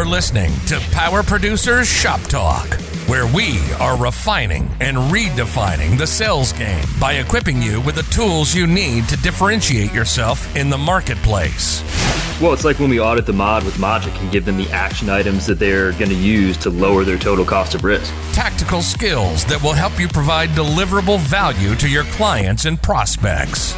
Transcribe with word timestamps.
are 0.00 0.06
listening 0.06 0.50
to 0.66 0.80
Power 0.92 1.22
Producers 1.22 1.86
Shop 1.86 2.22
Talk, 2.22 2.66
where 3.06 3.26
we 3.34 3.60
are 3.74 3.98
refining 3.98 4.70
and 4.80 4.96
redefining 4.96 5.98
the 5.98 6.06
sales 6.06 6.54
game 6.54 6.86
by 6.98 7.14
equipping 7.14 7.60
you 7.60 7.82
with 7.82 7.96
the 7.96 8.02
tools 8.04 8.54
you 8.54 8.66
need 8.66 9.06
to 9.10 9.16
differentiate 9.18 9.92
yourself 9.92 10.56
in 10.56 10.70
the 10.70 10.78
marketplace. 10.78 11.82
Well, 12.40 12.54
it's 12.54 12.64
like 12.64 12.78
when 12.78 12.88
we 12.88 12.98
audit 12.98 13.26
the 13.26 13.34
mod 13.34 13.62
with 13.62 13.74
Mogic 13.74 14.18
and 14.22 14.32
give 14.32 14.46
them 14.46 14.56
the 14.56 14.70
action 14.70 15.10
items 15.10 15.44
that 15.44 15.58
they're 15.58 15.92
going 15.92 16.08
to 16.08 16.14
use 16.14 16.56
to 16.58 16.70
lower 16.70 17.04
their 17.04 17.18
total 17.18 17.44
cost 17.44 17.74
of 17.74 17.84
risk. 17.84 18.10
Tactical 18.32 18.80
skills 18.80 19.44
that 19.46 19.62
will 19.62 19.74
help 19.74 20.00
you 20.00 20.08
provide 20.08 20.48
deliverable 20.50 21.18
value 21.18 21.74
to 21.74 21.86
your 21.86 22.04
clients 22.04 22.64
and 22.64 22.80
prospects. 22.80 23.74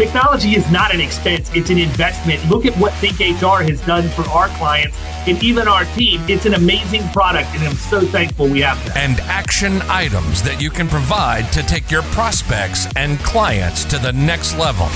Technology 0.00 0.54
is 0.54 0.70
not 0.70 0.94
an 0.94 1.00
expense, 1.02 1.50
it's 1.54 1.68
an 1.68 1.76
investment. 1.76 2.42
Look 2.48 2.64
at 2.64 2.74
what 2.78 2.90
ThinkHR 2.94 3.68
has 3.68 3.82
done 3.82 4.08
for 4.08 4.22
our 4.30 4.48
clients 4.56 4.96
and 5.28 5.42
even 5.44 5.68
our 5.68 5.84
team. 5.94 6.22
It's 6.26 6.46
an 6.46 6.54
amazing 6.54 7.06
product, 7.10 7.50
and 7.50 7.62
I'm 7.64 7.74
so 7.74 8.00
thankful 8.00 8.48
we 8.48 8.62
have 8.62 8.82
that. 8.86 8.96
And 8.96 9.20
action 9.20 9.82
items 9.90 10.42
that 10.42 10.58
you 10.58 10.70
can 10.70 10.88
provide 10.88 11.52
to 11.52 11.62
take 11.62 11.90
your 11.90 12.00
prospects 12.04 12.88
and 12.96 13.18
clients 13.18 13.84
to 13.84 13.98
the 13.98 14.10
next 14.14 14.56
level. 14.56 14.86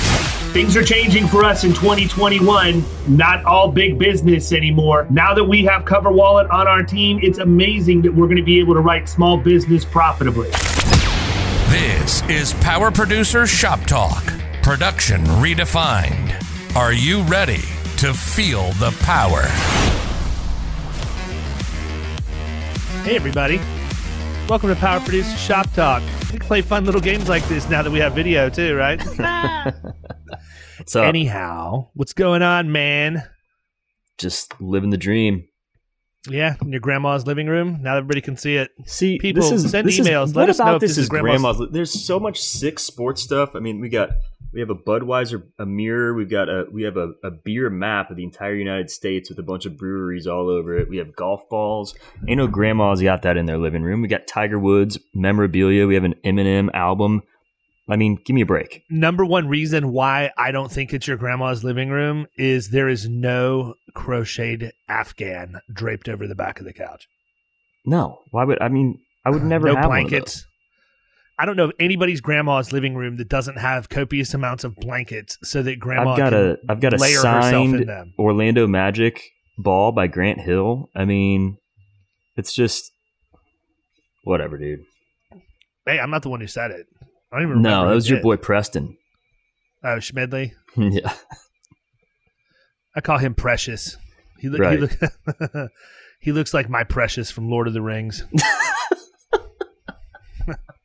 Things 0.54 0.74
are 0.74 0.82
changing 0.82 1.28
for 1.28 1.44
us 1.44 1.64
in 1.64 1.74
2021. 1.74 2.82
Not 3.06 3.44
all 3.44 3.70
big 3.70 3.98
business 3.98 4.52
anymore. 4.52 5.06
Now 5.10 5.34
that 5.34 5.44
we 5.44 5.66
have 5.66 5.84
CoverWallet 5.84 6.50
on 6.50 6.66
our 6.66 6.82
team, 6.82 7.20
it's 7.22 7.40
amazing 7.40 8.00
that 8.00 8.14
we're 8.14 8.26
going 8.26 8.38
to 8.38 8.42
be 8.42 8.58
able 8.58 8.72
to 8.72 8.80
write 8.80 9.06
small 9.10 9.36
business 9.36 9.84
profitably. 9.84 10.48
This 11.68 12.22
is 12.22 12.54
Power 12.54 12.90
Producer 12.90 13.46
Shop 13.46 13.80
Talk. 13.80 14.24
Production 14.64 15.22
redefined. 15.24 16.34
Are 16.74 16.92
you 16.94 17.22
ready 17.24 17.60
to 17.98 18.14
feel 18.14 18.70
the 18.72 18.96
power? 19.00 19.42
Hey, 23.02 23.14
everybody. 23.16 23.60
Welcome 24.48 24.70
to 24.70 24.76
Power 24.76 25.00
Producer 25.00 25.36
Shop 25.36 25.70
Talk. 25.74 26.02
We 26.32 26.38
play 26.38 26.62
fun 26.62 26.86
little 26.86 27.00
games 27.02 27.28
like 27.28 27.46
this 27.46 27.68
now 27.68 27.82
that 27.82 27.90
we 27.90 27.98
have 27.98 28.14
video, 28.14 28.48
too, 28.48 28.74
right? 28.74 28.98
What's 30.78 30.96
up? 30.96 31.04
Anyhow, 31.04 31.90
what's 31.92 32.14
going 32.14 32.40
on, 32.42 32.72
man? 32.72 33.22
Just 34.18 34.58
living 34.62 34.88
the 34.90 34.96
dream. 34.96 35.46
Yeah, 36.26 36.54
in 36.62 36.70
your 36.70 36.80
grandma's 36.80 37.26
living 37.26 37.48
room. 37.48 37.80
Now 37.82 37.98
everybody 37.98 38.22
can 38.22 38.38
see 38.38 38.56
it. 38.56 38.70
See, 38.86 39.18
People, 39.18 39.42
this 39.42 39.52
is, 39.52 39.70
send 39.70 39.86
this 39.86 40.00
emails. 40.00 40.28
what 40.28 40.36
Let 40.36 40.48
us 40.48 40.56
about 40.58 40.66
know 40.66 40.74
if 40.76 40.80
this, 40.80 40.90
this 40.92 40.98
is 40.98 41.04
is 41.04 41.08
grandma's- 41.10 41.42
grandma's. 41.42 41.68
There's 41.70 41.92
so 41.92 42.18
much 42.18 42.40
sick 42.40 42.78
sports 42.78 43.20
stuff. 43.20 43.54
I 43.54 43.58
mean, 43.58 43.78
we 43.78 43.90
got 43.90 44.08
we 44.54 44.60
have 44.60 44.70
a 44.70 44.74
Budweiser, 44.74 45.42
a 45.58 45.66
mirror. 45.66 46.14
We've 46.14 46.30
got 46.30 46.48
a 46.48 46.66
we 46.72 46.84
have 46.84 46.96
a, 46.96 47.12
a 47.24 47.30
beer 47.30 47.68
map 47.68 48.10
of 48.10 48.16
the 48.16 48.22
entire 48.22 48.54
United 48.54 48.88
States 48.88 49.28
with 49.28 49.38
a 49.38 49.42
bunch 49.42 49.66
of 49.66 49.76
breweries 49.76 50.26
all 50.26 50.48
over 50.48 50.78
it. 50.78 50.88
We 50.88 50.98
have 50.98 51.16
golf 51.16 51.48
balls. 51.50 51.94
Ain't 52.28 52.38
no 52.38 52.46
grandma's 52.46 53.02
got 53.02 53.22
that 53.22 53.36
in 53.36 53.46
their 53.46 53.58
living 53.58 53.82
room. 53.82 54.00
We 54.00 54.08
got 54.08 54.28
Tiger 54.28 54.58
Woods 54.58 54.98
memorabilia. 55.12 55.86
We 55.86 55.94
have 55.94 56.04
an 56.04 56.14
Eminem 56.24 56.72
album. 56.72 57.22
I 57.88 57.96
mean, 57.96 58.18
give 58.24 58.34
me 58.34 58.40
a 58.40 58.46
break. 58.46 58.82
Number 58.88 59.26
one 59.26 59.48
reason 59.48 59.92
why 59.92 60.30
I 60.38 60.52
don't 60.52 60.72
think 60.72 60.94
it's 60.94 61.06
your 61.06 61.18
grandma's 61.18 61.64
living 61.64 61.90
room 61.90 62.26
is 62.38 62.70
there 62.70 62.88
is 62.88 63.08
no 63.08 63.74
crocheted 63.92 64.72
Afghan 64.88 65.60
draped 65.70 66.08
over 66.08 66.26
the 66.26 66.34
back 66.34 66.60
of 66.60 66.64
the 66.64 66.72
couch. 66.72 67.08
No, 67.84 68.22
why 68.30 68.44
would 68.44 68.62
I 68.62 68.68
mean? 68.68 69.00
I 69.26 69.30
would 69.30 69.42
uh, 69.42 69.46
never 69.46 69.66
no 69.66 69.74
have 69.74 69.88
one 69.88 69.98
of 69.98 70.08
blankets. 70.08 70.46
I 71.38 71.46
don't 71.46 71.56
know 71.56 71.64
of 71.64 71.72
anybody's 71.80 72.20
grandma's 72.20 72.72
living 72.72 72.94
room 72.94 73.16
that 73.16 73.28
doesn't 73.28 73.56
have 73.58 73.88
copious 73.88 74.34
amounts 74.34 74.62
of 74.64 74.76
blankets 74.76 75.36
so 75.42 75.62
that 75.62 75.80
grandma 75.80 76.12
I've 76.12 76.18
got 76.18 76.30
can 76.32 76.44
a 76.50 76.56
I've 76.68 76.80
got 76.80 76.94
a 76.94 76.96
layer 76.96 77.16
herself 77.16 77.44
in 77.46 77.50
signed 77.50 77.88
them. 77.88 78.14
Orlando 78.18 78.66
Magic 78.68 79.20
ball 79.58 79.90
by 79.92 80.06
Grant 80.06 80.40
Hill. 80.40 80.90
I 80.94 81.04
mean, 81.04 81.58
it's 82.36 82.54
just 82.54 82.92
whatever, 84.22 84.58
dude. 84.58 84.80
Hey, 85.86 85.98
I'm 85.98 86.10
not 86.10 86.22
the 86.22 86.28
one 86.30 86.40
who 86.40 86.46
said 86.46 86.70
it. 86.70 86.86
I 87.32 87.36
don't 87.36 87.42
even 87.42 87.56
remember. 87.56 87.68
No, 87.68 87.88
that 87.88 87.94
was 87.94 88.08
your 88.08 88.18
did. 88.18 88.22
boy 88.22 88.36
Preston. 88.36 88.96
Oh, 89.82 89.96
Schmidley. 89.98 90.52
yeah, 90.76 91.12
I 92.94 93.00
call 93.00 93.18
him 93.18 93.34
Precious. 93.34 93.96
He, 94.38 94.48
look, 94.48 94.60
Right. 94.60 94.78
he, 94.78 94.78
look, 94.80 95.70
he 96.20 96.32
looks 96.32 96.54
like 96.54 96.68
my 96.68 96.84
Precious 96.84 97.30
from 97.30 97.50
Lord 97.50 97.66
of 97.66 97.74
the 97.74 97.82
Rings. 97.82 98.24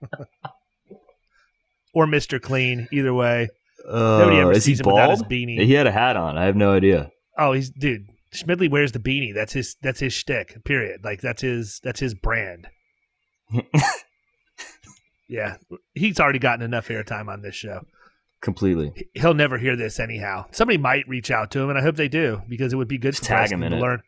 or 1.94 2.06
Mr. 2.06 2.42
Clean, 2.42 2.88
either 2.92 3.14
way. 3.14 3.50
Nobody 3.86 4.38
ever 4.38 4.52
Uh, 4.52 4.56
is 4.56 4.66
he 4.66 4.72
sees 4.74 4.82
him 4.82 4.88
without 4.88 5.10
his 5.12 5.22
bald? 5.22 5.32
beanie. 5.32 5.64
He 5.66 5.74
had 5.74 5.88
a 5.88 5.92
hat 5.92 6.16
on. 6.16 6.38
I 6.38 6.46
have 6.46 6.56
no 6.56 6.72
idea. 6.74 7.12
Oh, 7.38 7.54
he's 7.54 7.70
dude. 7.70 8.08
Schmidley 8.34 8.70
wears 8.70 8.92
the 8.92 9.00
beanie. 9.00 9.34
That's 9.34 9.54
his. 9.54 9.76
That's 9.82 10.00
his 10.00 10.14
shtick. 10.14 10.64
Period. 10.66 11.02
Like 11.04 11.22
that's 11.22 11.42
his. 11.42 11.80
That's 11.84 12.00
his 12.00 12.14
brand. 12.14 12.68
yeah, 15.28 15.58
he's 15.94 16.20
already 16.20 16.40
gotten 16.40 16.64
enough 16.64 16.88
airtime 16.88 17.28
on 17.28 17.42
this 17.42 17.56
show. 17.56 17.82
Completely. 18.42 18.92
He'll 19.16 19.34
never 19.34 19.58
hear 19.58 19.76
this 19.76 20.00
anyhow. 20.00 20.46
Somebody 20.52 20.78
might 20.78 21.08
reach 21.08 21.30
out 21.32 21.52
to 21.52 21.60
him, 21.60 21.70
and 21.70 21.78
I 21.78 21.82
hope 21.82 21.96
they 21.96 22.08
do 22.08 22.42
because 22.48 22.72
it 22.72 22.78
would 22.78 22.88
be 22.88 22.98
good 22.98 23.14
Just 23.14 23.24
for 23.24 23.30
tag 23.30 23.52
him 23.52 23.62
to 23.62 23.68
it. 23.68 23.72
learn. 23.80 24.02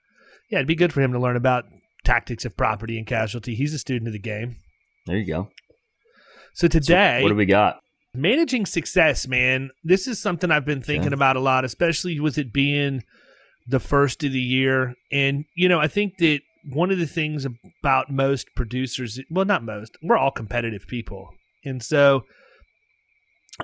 Yeah, 0.50 0.60
it'd 0.60 0.68
be 0.68 0.76
good 0.76 0.94
for 0.94 1.02
him 1.02 1.12
to 1.14 1.20
learn 1.20 1.36
about 1.36 1.66
tactics 2.06 2.46
of 2.46 2.56
property 2.56 2.98
and 2.98 3.06
casualty. 3.08 3.56
He's 3.56 3.74
a 3.74 3.80
student 3.80 4.08
of 4.08 4.14
the 4.14 4.20
game. 4.20 4.58
There 5.06 5.18
you 5.18 5.26
go. 5.26 5.50
So 6.54 6.66
So 6.66 6.68
today, 6.68 7.24
what 7.24 7.30
do 7.30 7.36
we 7.36 7.46
got? 7.46 7.80
managing 8.14 8.66
success, 8.66 9.28
man, 9.28 9.70
this 9.84 10.08
is 10.08 10.20
something 10.22 10.52
I've 10.52 10.66
been 10.66 10.82
thinking 10.82 11.08
Okay. 11.08 11.14
about 11.14 11.38
a 11.38 11.40
lot, 11.40 11.64
especially 11.66 12.20
with 12.20 12.38
it 12.38 12.52
being 12.52 13.04
the 13.68 13.80
first 13.80 14.24
of 14.24 14.34
the 14.34 14.40
year. 14.42 14.96
And, 15.12 15.46
you 15.56 15.70
know, 15.70 15.80
I 15.80 15.88
think 15.88 16.18
that 16.18 16.42
one 16.64 16.92
of 16.92 17.00
the 17.00 17.08
things 17.08 17.46
about 17.46 18.12
most 18.12 18.48
producers, 18.56 19.20
well, 19.30 19.46
not 19.46 19.64
most, 19.64 19.98
we're 20.04 20.18
all 20.18 20.32
competitive 20.32 20.88
people. 20.88 21.30
And 21.64 21.82
so 21.82 22.24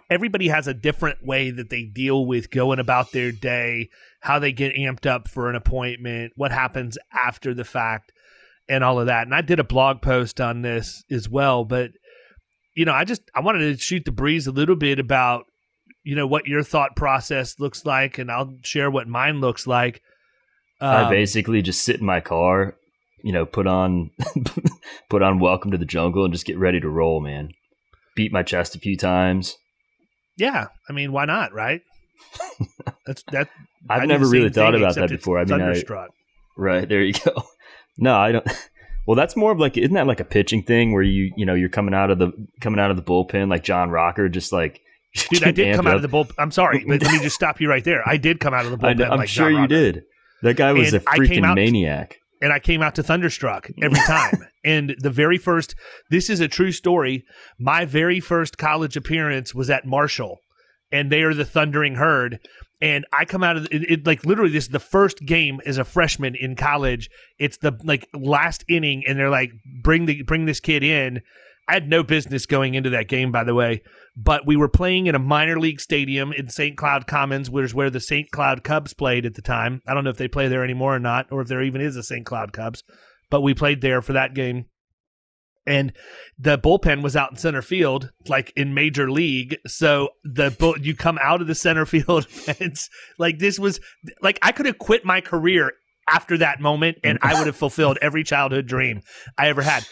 everybody 0.09 0.47
has 0.47 0.67
a 0.67 0.73
different 0.73 1.25
way 1.25 1.51
that 1.51 1.69
they 1.69 1.83
deal 1.83 2.25
with 2.25 2.49
going 2.51 2.79
about 2.79 3.11
their 3.11 3.31
day, 3.31 3.89
how 4.21 4.39
they 4.39 4.51
get 4.51 4.75
amped 4.75 5.05
up 5.05 5.27
for 5.27 5.49
an 5.49 5.55
appointment, 5.55 6.33
what 6.35 6.51
happens 6.51 6.97
after 7.13 7.53
the 7.53 7.65
fact, 7.65 8.11
and 8.69 8.83
all 8.83 8.99
of 8.99 9.07
that. 9.07 9.27
And 9.27 9.35
I 9.35 9.41
did 9.41 9.59
a 9.59 9.63
blog 9.63 10.01
post 10.01 10.39
on 10.39 10.61
this 10.61 11.03
as 11.11 11.27
well, 11.29 11.65
but 11.65 11.91
you 12.77 12.85
know, 12.85 12.93
I 12.93 13.05
just 13.05 13.23
I 13.33 13.39
wanted 13.39 13.75
to 13.75 13.83
shoot 13.83 14.05
the 14.05 14.11
breeze 14.11 14.45
a 14.45 14.51
little 14.51 14.75
bit 14.75 14.99
about 14.99 15.45
you 16.03 16.15
know 16.15 16.27
what 16.27 16.45
your 16.45 16.61
thought 16.61 16.95
process 16.95 17.59
looks 17.59 17.85
like, 17.87 18.19
and 18.19 18.31
I'll 18.31 18.55
share 18.63 18.91
what 18.91 19.07
mine 19.07 19.41
looks 19.41 19.65
like. 19.65 20.01
I 20.79 21.05
Um, 21.05 21.09
basically 21.09 21.63
just 21.63 21.83
sit 21.83 21.99
in 21.99 22.05
my 22.05 22.19
car, 22.21 22.75
you 23.23 23.33
know, 23.33 23.47
put 23.47 23.65
on 23.65 24.11
put 25.09 25.23
on 25.23 25.39
Welcome 25.39 25.71
to 25.71 25.77
the 25.79 25.85
Jungle 25.85 26.23
and 26.23 26.31
just 26.31 26.45
get 26.45 26.59
ready 26.59 26.79
to 26.79 26.87
roll, 26.87 27.19
man. 27.19 27.49
Beat 28.15 28.31
my 28.31 28.43
chest 28.43 28.75
a 28.75 28.79
few 28.79 28.95
times. 28.95 29.57
yeah, 30.37 30.67
I 30.87 30.93
mean, 30.93 31.11
why 31.11 31.25
not, 31.25 31.53
right? 31.53 31.81
That's 33.07 33.23
that. 33.31 33.49
I 33.89 33.95
I've 34.01 34.07
never 34.07 34.27
really 34.27 34.49
thought 34.49 34.75
about 34.75 34.93
that 34.95 35.09
before. 35.09 35.39
I 35.39 35.45
mean, 35.45 35.61
I, 35.61 35.81
right 36.55 36.87
there 36.87 37.01
you 37.01 37.13
go. 37.13 37.43
No, 37.99 38.15
I 38.15 38.31
don't. 38.31 38.47
Well, 39.07 39.15
that's 39.15 39.35
more 39.37 39.51
of 39.53 39.59
like 39.59 39.77
isn't 39.77 39.93
that 39.93 40.05
like 40.05 40.19
a 40.19 40.25
pitching 40.25 40.61
thing 40.63 40.91
where 40.91 41.01
you 41.01 41.31
you 41.37 41.45
know 41.45 41.53
you're 41.55 41.69
coming 41.69 41.93
out 41.93 42.11
of 42.11 42.19
the 42.19 42.31
coming 42.61 42.79
out 42.79 42.91
of 42.91 42.97
the 42.97 43.03
bullpen 43.03 43.49
like 43.49 43.63
John 43.63 43.89
Rocker, 43.89 44.27
just 44.29 44.51
like 44.53 44.81
Dude, 45.31 45.43
I 45.43 45.51
did 45.51 45.75
come 45.75 45.87
out 45.87 45.91
up? 45.91 45.95
of 45.97 46.01
the 46.03 46.07
bull. 46.09 46.27
I'm 46.37 46.51
sorry, 46.51 46.83
but 46.87 47.01
let 47.01 47.11
me 47.13 47.19
just 47.23 47.35
stop 47.35 47.59
you 47.61 47.69
right 47.69 47.83
there. 47.83 48.03
I 48.07 48.17
did 48.17 48.39
come 48.39 48.53
out 48.53 48.65
of 48.65 48.71
the 48.71 48.77
bullpen. 48.77 49.01
I, 49.09 49.13
am 49.13 49.17
like 49.19 49.29
sure 49.29 49.49
you 49.49 49.65
did. 49.67 50.03
That 50.43 50.55
guy 50.57 50.73
was 50.73 50.93
And 50.93 51.01
a 51.03 51.09
I 51.09 51.17
came 51.17 51.25
freaking 51.27 51.45
out- 51.45 51.55
maniac. 51.55 52.17
and 52.41 52.51
I 52.53 52.59
came 52.59 52.83
out 52.83 52.95
to 52.95 53.03
Thunderstruck 53.03 53.69
every 53.81 53.97
time. 54.05 54.45
and 54.63 54.95
the 54.99 55.09
very 55.09 55.37
first, 55.39 55.73
this 56.11 56.29
is 56.29 56.39
a 56.41 56.47
true 56.47 56.71
story. 56.71 57.23
My 57.57 57.85
very 57.85 58.19
first 58.19 58.57
college 58.59 58.95
appearance 58.97 59.55
was 59.55 59.69
at 59.71 59.85
Marshall, 59.87 60.37
and 60.91 61.11
they 61.11 61.21
are 61.23 61.33
the 61.33 61.45
Thundering 61.45 61.95
Herd. 61.95 62.39
And 62.79 63.05
I 63.11 63.25
come 63.25 63.43
out 63.43 63.57
of 63.57 63.65
it, 63.71 63.89
it 63.89 64.05
like 64.05 64.25
literally 64.25 64.51
this 64.51 64.65
is 64.65 64.69
the 64.69 64.79
first 64.79 65.25
game 65.25 65.59
as 65.65 65.77
a 65.77 65.83
freshman 65.83 66.35
in 66.35 66.55
college. 66.55 67.09
It's 67.39 67.57
the 67.57 67.77
like 67.83 68.07
last 68.13 68.63
inning, 68.67 69.03
and 69.07 69.17
they're 69.17 69.29
like, 69.29 69.51
bring 69.81 70.05
the 70.05 70.21
bring 70.23 70.45
this 70.45 70.59
kid 70.59 70.83
in. 70.83 71.21
I 71.67 71.73
had 71.73 71.89
no 71.89 72.01
business 72.01 72.45
going 72.45 72.75
into 72.75 72.89
that 72.91 73.09
game, 73.09 73.31
by 73.31 73.43
the 73.43 73.53
way, 73.53 73.81
but 74.15 74.47
we 74.47 74.55
were 74.55 74.69
playing 74.69 75.07
in 75.07 75.15
a 75.15 75.19
minor 75.19 75.59
league 75.59 75.81
stadium 75.81 76.31
in 76.31 76.49
St. 76.49 76.77
Cloud 76.77 77.07
Commons, 77.07 77.49
which 77.49 77.65
is 77.65 77.73
where 77.73 77.89
the 77.89 77.99
St. 77.99 78.31
Cloud 78.31 78.63
Cubs 78.63 78.93
played 78.93 79.25
at 79.25 79.33
the 79.33 79.41
time. 79.41 79.81
I 79.85 79.93
don't 79.93 80.05
know 80.05 80.09
if 80.09 80.17
they 80.17 80.29
play 80.29 80.47
there 80.47 80.63
anymore 80.63 80.95
or 80.95 80.99
not, 80.99 81.29
or 81.29 81.41
if 81.41 81.49
there 81.49 81.61
even 81.61 81.81
is 81.81 81.97
a 81.97 82.03
St. 82.03 82.25
Cloud 82.25 82.53
Cubs, 82.53 82.83
but 83.29 83.41
we 83.41 83.53
played 83.53 83.81
there 83.81 84.01
for 84.01 84.13
that 84.13 84.33
game. 84.33 84.67
And 85.67 85.91
the 86.39 86.57
bullpen 86.57 87.03
was 87.03 87.15
out 87.15 87.31
in 87.31 87.37
center 87.37 87.61
field, 87.61 88.11
like 88.27 88.53
in 88.55 88.73
major 88.73 89.11
league. 89.11 89.57
So 89.67 90.09
the 90.23 90.49
bull, 90.49 90.79
you 90.79 90.95
come 90.95 91.19
out 91.21 91.41
of 91.41 91.47
the 91.47 91.55
center 91.55 91.85
field 91.85 92.25
fence, 92.27 92.89
like 93.19 93.39
this 93.39 93.59
was 93.59 93.79
like 94.21 94.39
I 94.41 94.51
could 94.51 94.65
have 94.65 94.79
quit 94.79 95.05
my 95.05 95.21
career 95.21 95.73
after 96.09 96.37
that 96.37 96.61
moment, 96.61 96.97
and 97.03 97.19
I 97.21 97.37
would 97.37 97.47
have 97.47 97.55
fulfilled 97.65 97.97
every 98.01 98.23
childhood 98.23 98.65
dream 98.65 99.01
I 99.37 99.49
ever 99.49 99.61
had. 99.61 99.85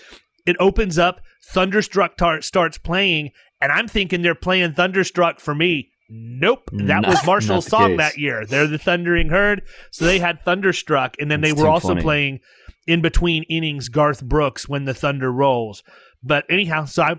It 0.45 0.56
opens 0.60 0.98
up, 0.98 1.19
Thunderstruck 1.51 2.18
tar- 2.18 2.42
starts 2.42 2.78
playing, 2.78 3.31
and 3.60 3.71
I'm 3.71 3.88
thinking 3.88 4.21
they're 4.21 4.36
playing 4.36 4.74
Thunderstruck 4.74 5.39
for 5.39 5.54
me. 5.54 5.92
Nope, 6.07 6.69
that 6.72 7.02
Not- 7.02 7.07
was 7.07 7.25
Marshall's 7.25 7.66
song 7.66 7.92
case. 7.92 7.98
that 7.98 8.18
year. 8.18 8.46
They're 8.46 8.68
the 8.68 8.78
Thundering 8.78 9.30
Herd, 9.30 9.63
so 9.92 10.06
they 10.06 10.19
had 10.19 10.42
Thunderstruck, 10.44 11.16
and 11.19 11.31
then 11.31 11.42
they 11.42 11.52
were 11.54 11.68
also 11.68 11.90
funny. 11.90 12.02
playing 12.02 12.40
in 12.86 13.02
between 13.02 13.44
innings 13.44 13.90
Garth 13.90 14.24
Brooks 14.24 14.69
when 14.69 14.86
the 14.86 14.94
Thunder 14.94 15.31
rolls. 15.31 15.81
But 16.22 16.46
anyhow, 16.50 16.86
so 16.86 17.02
I 17.04 17.16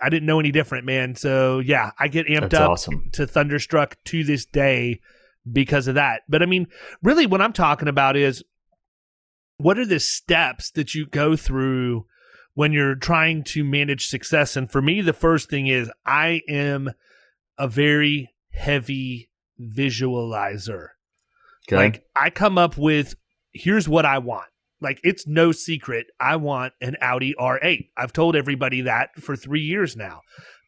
I 0.00 0.08
didn't 0.10 0.26
know 0.26 0.38
any 0.38 0.52
different, 0.52 0.84
man. 0.86 1.16
So 1.16 1.58
yeah, 1.58 1.90
I 1.98 2.06
get 2.06 2.26
amped 2.28 2.50
That's 2.50 2.54
up 2.54 2.70
awesome. 2.70 3.08
to 3.14 3.26
Thunderstruck 3.26 3.96
to 4.04 4.22
this 4.22 4.46
day 4.46 5.00
because 5.50 5.88
of 5.88 5.96
that. 5.96 6.22
But 6.28 6.40
I 6.42 6.46
mean, 6.46 6.68
really, 7.02 7.26
what 7.26 7.40
I'm 7.42 7.52
talking 7.52 7.88
about 7.88 8.16
is 8.16 8.44
what 9.56 9.78
are 9.78 9.86
the 9.86 9.98
steps 9.98 10.70
that 10.72 10.94
you 10.94 11.06
go 11.06 11.34
through 11.34 12.06
when 12.54 12.72
you're 12.72 12.94
trying 12.94 13.42
to 13.44 13.64
manage 13.64 14.06
success? 14.06 14.56
And 14.56 14.70
for 14.70 14.80
me, 14.80 15.00
the 15.00 15.12
first 15.12 15.50
thing 15.50 15.66
is 15.66 15.90
I 16.06 16.42
am 16.48 16.90
a 17.58 17.68
very 17.68 18.30
heavy 18.52 19.30
visualizer. 19.60 20.88
Okay. 21.68 21.76
Like 21.76 22.04
I 22.16 22.30
come 22.30 22.58
up 22.58 22.76
with 22.76 23.14
here's 23.52 23.88
what 23.88 24.06
I 24.06 24.18
want. 24.18 24.46
Like 24.80 25.00
it's 25.02 25.26
no 25.26 25.52
secret. 25.52 26.06
I 26.20 26.36
want 26.36 26.72
an 26.80 26.96
Audi 27.00 27.34
R8. 27.38 27.88
I've 27.96 28.12
told 28.12 28.36
everybody 28.36 28.82
that 28.82 29.10
for 29.16 29.36
3 29.36 29.60
years 29.60 29.96
now. 29.96 30.20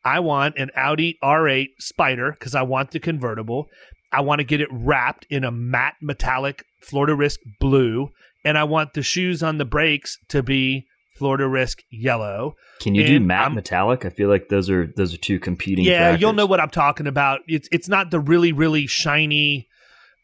I 0.05 0.21
want 0.21 0.59
an 0.59 0.71
Audi 0.75 1.19
R8 1.23 1.69
Spider 1.79 2.37
cuz 2.41 2.55
I 2.55 2.63
want 2.63 2.91
the 2.91 3.01
convertible. 3.01 3.69
I 4.13 4.23
want 4.23 4.41
to 4.41 4.45
get 4.45 4.61
it 4.61 4.69
wrapped 4.73 5.27
in 5.31 5.45
a 5.45 5.53
matte 5.53 5.97
metallic 6.03 6.65
Florida 6.83 7.15
Risk 7.15 7.41
blue 7.61 8.11
and 8.45 8.59
I 8.59 8.65
want 8.65 8.95
the 8.95 9.03
shoes 9.03 9.43
on 9.43 9.59
the 9.59 9.65
brakes 9.65 10.19
to 10.29 10.43
be 10.43 10.87
Florida 11.21 11.47
Risk 11.47 11.83
yellow. 11.91 12.57
Can 12.81 12.95
you 12.95 13.07
do 13.07 13.21
matte 13.21 13.43
I'm- 13.43 13.55
metallic? 13.55 14.07
I 14.07 14.09
feel 14.09 14.31
like 14.31 14.49
those 14.49 14.71
are 14.71 14.87
those 14.97 15.13
are 15.13 15.19
two 15.19 15.39
competing. 15.39 15.85
Yeah, 15.85 16.17
you'll 16.17 16.33
know 16.33 16.47
what 16.47 16.61
I'm 16.61 16.71
talking 16.71 17.07
about. 17.07 17.41
It's 17.47 17.69
it's 17.71 17.89
not 17.91 18.11
the 18.11 18.19
really 18.19 18.53
really 18.53 18.87
shiny 18.87 19.69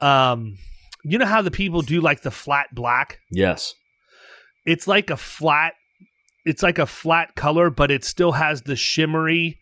um 0.00 0.56
you 1.04 1.18
know 1.18 1.26
how 1.26 1.42
the 1.42 1.50
people 1.50 1.82
do 1.82 2.00
like 2.00 2.22
the 2.22 2.30
flat 2.30 2.74
black? 2.74 3.20
Yes. 3.30 3.74
It's 4.64 4.86
like 4.88 5.10
a 5.10 5.18
flat 5.18 5.74
it's 6.46 6.62
like 6.62 6.78
a 6.78 6.86
flat 6.86 7.34
color 7.34 7.68
but 7.68 7.90
it 7.90 8.04
still 8.06 8.32
has 8.32 8.62
the 8.62 8.74
shimmery 8.74 9.58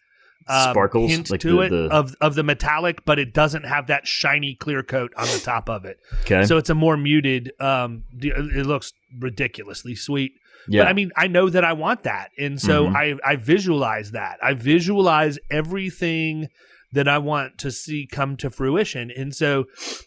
um, 0.49 0.71
Sparkles, 0.73 1.11
hint 1.11 1.31
like 1.31 1.41
to 1.41 1.53
the- 1.53 1.61
it 1.61 1.69
the- 1.71 1.89
of 1.91 2.15
of 2.21 2.35
the 2.35 2.43
metallic 2.43 3.05
but 3.05 3.19
it 3.19 3.33
doesn't 3.33 3.65
have 3.65 3.87
that 3.87 4.07
shiny 4.07 4.55
clear 4.55 4.83
coat 4.83 5.13
on 5.17 5.27
the 5.27 5.41
top 5.43 5.69
of 5.69 5.85
it. 5.85 5.99
Okay. 6.23 6.45
So 6.45 6.57
it's 6.59 6.71
a 6.71 6.75
more 6.75 6.97
muted 6.97 7.53
um 7.61 8.05
it 8.21 8.67
looks 8.67 8.93
ridiculously 9.19 9.95
sweet. 9.95 10.33
yeah. 10.69 10.83
But 10.83 10.89
I 10.89 10.93
mean, 10.93 11.11
I 11.17 11.27
know 11.29 11.49
that 11.51 11.65
I 11.65 11.73
want 11.75 12.03
that. 12.05 12.31
And 12.39 12.61
so 12.61 12.87
Mhm. 12.89 12.97
I, 12.97 13.33
I 13.33 13.37
visualize 13.37 14.11
that. 14.13 14.39
I 14.43 14.55
visualize 14.55 15.39
everything 15.51 16.49
that 16.93 17.09
I 17.09 17.19
want 17.19 17.59
to 17.59 17.71
see 17.71 18.07
come 18.07 18.37
to 18.37 18.49
fruition. 18.51 19.11
And 19.11 19.35
so, 19.35 19.65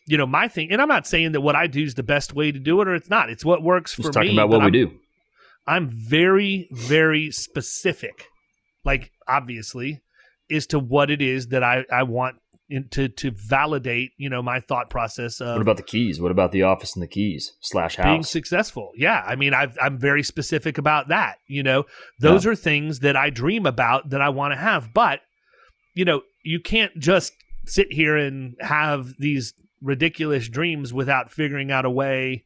you 0.08 0.18
know, 0.18 0.26
my 0.26 0.48
thing, 0.48 0.72
and 0.72 0.82
I'm 0.82 0.88
not 0.88 1.06
saying 1.06 1.34
that 1.34 1.42
what 1.42 1.56
I 1.56 1.68
do 1.68 1.84
is 1.84 1.96
the 1.96 2.04
best 2.04 2.34
way 2.34 2.52
to 2.52 2.60
do 2.60 2.80
it 2.82 2.88
or 2.88 2.96
it's 2.96 3.10
not. 3.10 3.30
It's 3.30 3.44
what 3.44 3.62
works 3.62 3.94
for 3.94 4.04
Just 4.04 4.14
talking 4.14 4.30
me. 4.30 4.38
about 4.38 4.50
what 4.50 4.60
we 4.60 4.64
I'm- 4.64 4.72
do. 4.72 4.92
I'm 5.68 5.90
very, 5.90 6.70
very 6.72 7.30
specific, 7.32 8.28
like 8.86 9.12
obviously, 9.28 10.00
as 10.52 10.68
to 10.68 10.80
what 10.80 11.10
it 11.12 11.22
is 11.22 11.48
that 11.48 11.64
I, 11.64 11.86
I 11.92 12.04
want 12.04 12.38
in, 12.70 12.90
to 12.90 13.08
to 13.08 13.32
validate, 13.32 14.12
you 14.18 14.30
know, 14.30 14.42
my 14.42 14.60
thought 14.60 14.90
process 14.90 15.40
of 15.40 15.56
What 15.56 15.62
about 15.62 15.78
the 15.78 15.84
keys? 15.84 16.20
What 16.20 16.32
about 16.32 16.52
the 16.52 16.64
office 16.64 16.96
and 16.96 17.04
the 17.04 17.08
keys 17.08 17.54
slash 17.62 17.96
house 17.96 18.06
being 18.06 18.24
successful. 18.24 18.92
Yeah, 18.96 19.24
I 19.26 19.36
mean, 19.36 19.54
I've, 19.54 19.78
I'm 19.82 19.98
very 19.98 20.24
specific 20.24 20.78
about 20.78 21.08
that. 21.08 21.38
You 21.48 21.64
know, 21.64 21.86
those 22.20 22.46
are 22.46 22.56
things 22.56 23.00
that 23.00 23.16
I 23.16 23.30
dream 23.30 23.66
about 23.66 24.10
that 24.10 24.22
I 24.22 24.30
want 24.30 24.54
to 24.54 24.58
have. 24.58 24.94
But 24.94 25.22
you 25.96 26.06
know, 26.06 26.22
you 26.44 26.60
can't 26.60 26.98
just 26.98 27.34
sit 27.66 27.92
here 27.92 28.18
and 28.18 28.56
have 28.60 29.14
these 29.18 29.54
ridiculous 29.82 30.50
dreams 30.50 30.94
without 30.94 31.32
figuring 31.32 31.72
out 31.72 31.86
a 31.86 31.90
way 31.90 32.44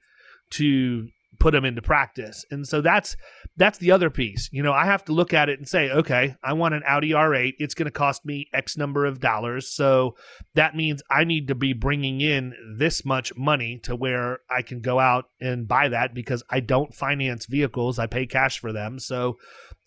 to 0.52 1.08
put 1.42 1.54
them 1.54 1.66
into 1.66 1.82
practice. 1.82 2.46
And 2.52 2.68
so 2.68 2.82
that's 2.82 3.18
that's 3.58 3.80
the 3.80 3.92
other 3.92 4.12
piece. 4.12 4.48
You 4.54 4.62
know, 4.62 4.74
I 4.74 4.86
have 4.86 5.04
to 5.06 5.12
look 5.12 5.34
at 5.34 5.50
it 5.50 5.58
and 5.58 5.68
say, 5.68 5.90
okay, 5.90 6.36
I 6.44 6.54
want 6.54 6.76
an 6.76 6.84
Audi 6.86 7.10
R8. 7.10 7.56
It's 7.58 7.74
going 7.74 7.86
to 7.86 7.92
cost 7.92 8.24
me 8.24 8.48
X 8.54 8.78
number 8.78 9.06
of 9.06 9.20
dollars. 9.20 9.68
So 9.68 10.16
that 10.54 10.76
means 10.76 11.02
I 11.10 11.24
need 11.24 11.48
to 11.48 11.56
be 11.56 11.74
bringing 11.74 12.22
in 12.22 12.54
this 12.78 13.04
much 13.04 13.36
money 13.36 13.80
to 13.84 13.96
where 13.96 14.40
I 14.50 14.62
can 14.62 14.82
go 14.82 15.00
out 15.00 15.26
and 15.42 15.68
buy 15.68 15.90
that 15.90 16.14
because 16.14 16.44
I 16.50 16.60
don't 16.60 16.94
finance 16.94 17.48
vehicles. 17.48 17.98
I 17.98 18.06
pay 18.06 18.28
cash 18.28 18.60
for 18.60 18.72
them. 18.72 19.00
So 19.00 19.38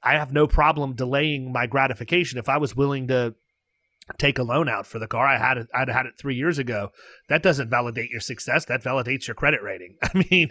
I 0.03 0.15
have 0.15 0.33
no 0.33 0.49
problem 0.49 0.95
delaying 0.95 1.53
my 1.53 1.69
gratification. 1.69 2.39
If 2.39 2.49
I 2.49 2.59
was 2.59 2.75
willing 2.75 3.07
to 3.09 3.37
take 4.19 4.39
a 4.39 4.43
loan 4.43 4.69
out 4.69 4.87
for 4.87 4.99
the 4.99 5.07
car, 5.07 5.27
I 5.27 5.39
had 5.39 5.57
it, 5.57 5.69
I'd 5.73 5.89
had 5.89 6.07
it 6.07 6.19
three 6.19 6.35
years 6.35 6.59
ago. 6.59 6.91
That 7.29 7.45
doesn't 7.45 7.71
validate 7.71 8.11
your 8.11 8.21
success. 8.21 8.65
That 8.65 8.83
validates 8.83 9.29
your 9.29 9.37
credit 9.37 9.63
rating. 9.63 9.97
I 10.03 10.27
mean, 10.31 10.51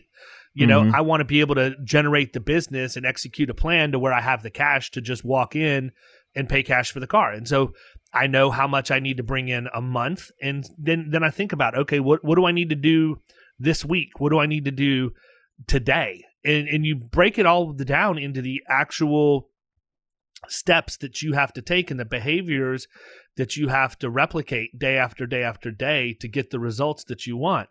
you 0.54 0.68
know, 0.68 0.84
Mhm. 0.84 0.94
I 0.94 1.02
want 1.02 1.22
to 1.22 1.26
be 1.26 1.40
able 1.40 1.56
to 1.56 1.76
generate 1.84 2.34
the 2.34 2.40
business 2.40 2.96
and 2.96 3.06
execute 3.06 3.50
a 3.50 3.54
plan 3.56 3.92
to 3.92 4.00
where 4.00 4.14
I 4.14 4.22
have 4.22 4.44
the 4.44 4.52
cash 4.52 4.92
to 4.92 5.02
just 5.02 5.26
walk 5.26 5.56
in 5.56 5.92
and 6.36 6.50
pay 6.50 6.64
cash 6.64 6.92
for 6.92 7.00
the 7.00 7.08
car. 7.08 7.32
And 7.32 7.48
so 7.48 7.74
I 8.14 8.28
know 8.28 8.52
how 8.52 8.68
much 8.68 8.92
I 8.92 9.00
need 9.00 9.18
to 9.18 9.24
bring 9.24 9.48
in 9.48 9.68
a 9.74 9.82
month. 9.82 10.30
And 10.42 10.64
then, 10.78 11.10
then 11.10 11.24
I 11.24 11.32
think 11.32 11.54
about, 11.54 11.76
okay, 11.76 12.00
what, 12.00 12.24
what 12.24 12.36
do 12.36 12.46
I 12.46 12.52
need 12.52 12.70
to 12.70 12.76
do 12.76 13.22
this 13.58 13.84
week? 13.84 14.20
What 14.20 14.30
do 14.30 14.40
I 14.40 14.46
need 14.46 14.66
to 14.66 14.72
do 14.72 15.14
today? 15.68 16.24
And, 16.46 16.68
and 16.68 16.86
you 16.86 16.96
break 16.96 17.40
it 17.40 17.46
all 17.46 17.74
down 17.74 18.18
into 18.20 18.42
the 18.42 18.62
actual 18.70 19.50
steps 20.48 20.98
that 20.98 21.22
you 21.22 21.34
have 21.34 21.54
to 21.54 21.62
take 21.62 21.90
and 21.90 22.00
the 22.00 22.06
behaviors 22.06 22.88
that 23.38 23.56
you 23.56 23.70
have 23.70 23.98
to 24.00 24.10
replicate 24.10 24.78
day 24.78 24.98
after 24.98 25.26
day 25.26 25.42
after 25.42 25.72
day 25.72 26.14
to 26.20 26.28
get 26.28 26.52
the 26.52 26.60
results 26.60 27.04
that 27.06 27.26
you 27.26 27.38
want. 27.38 27.70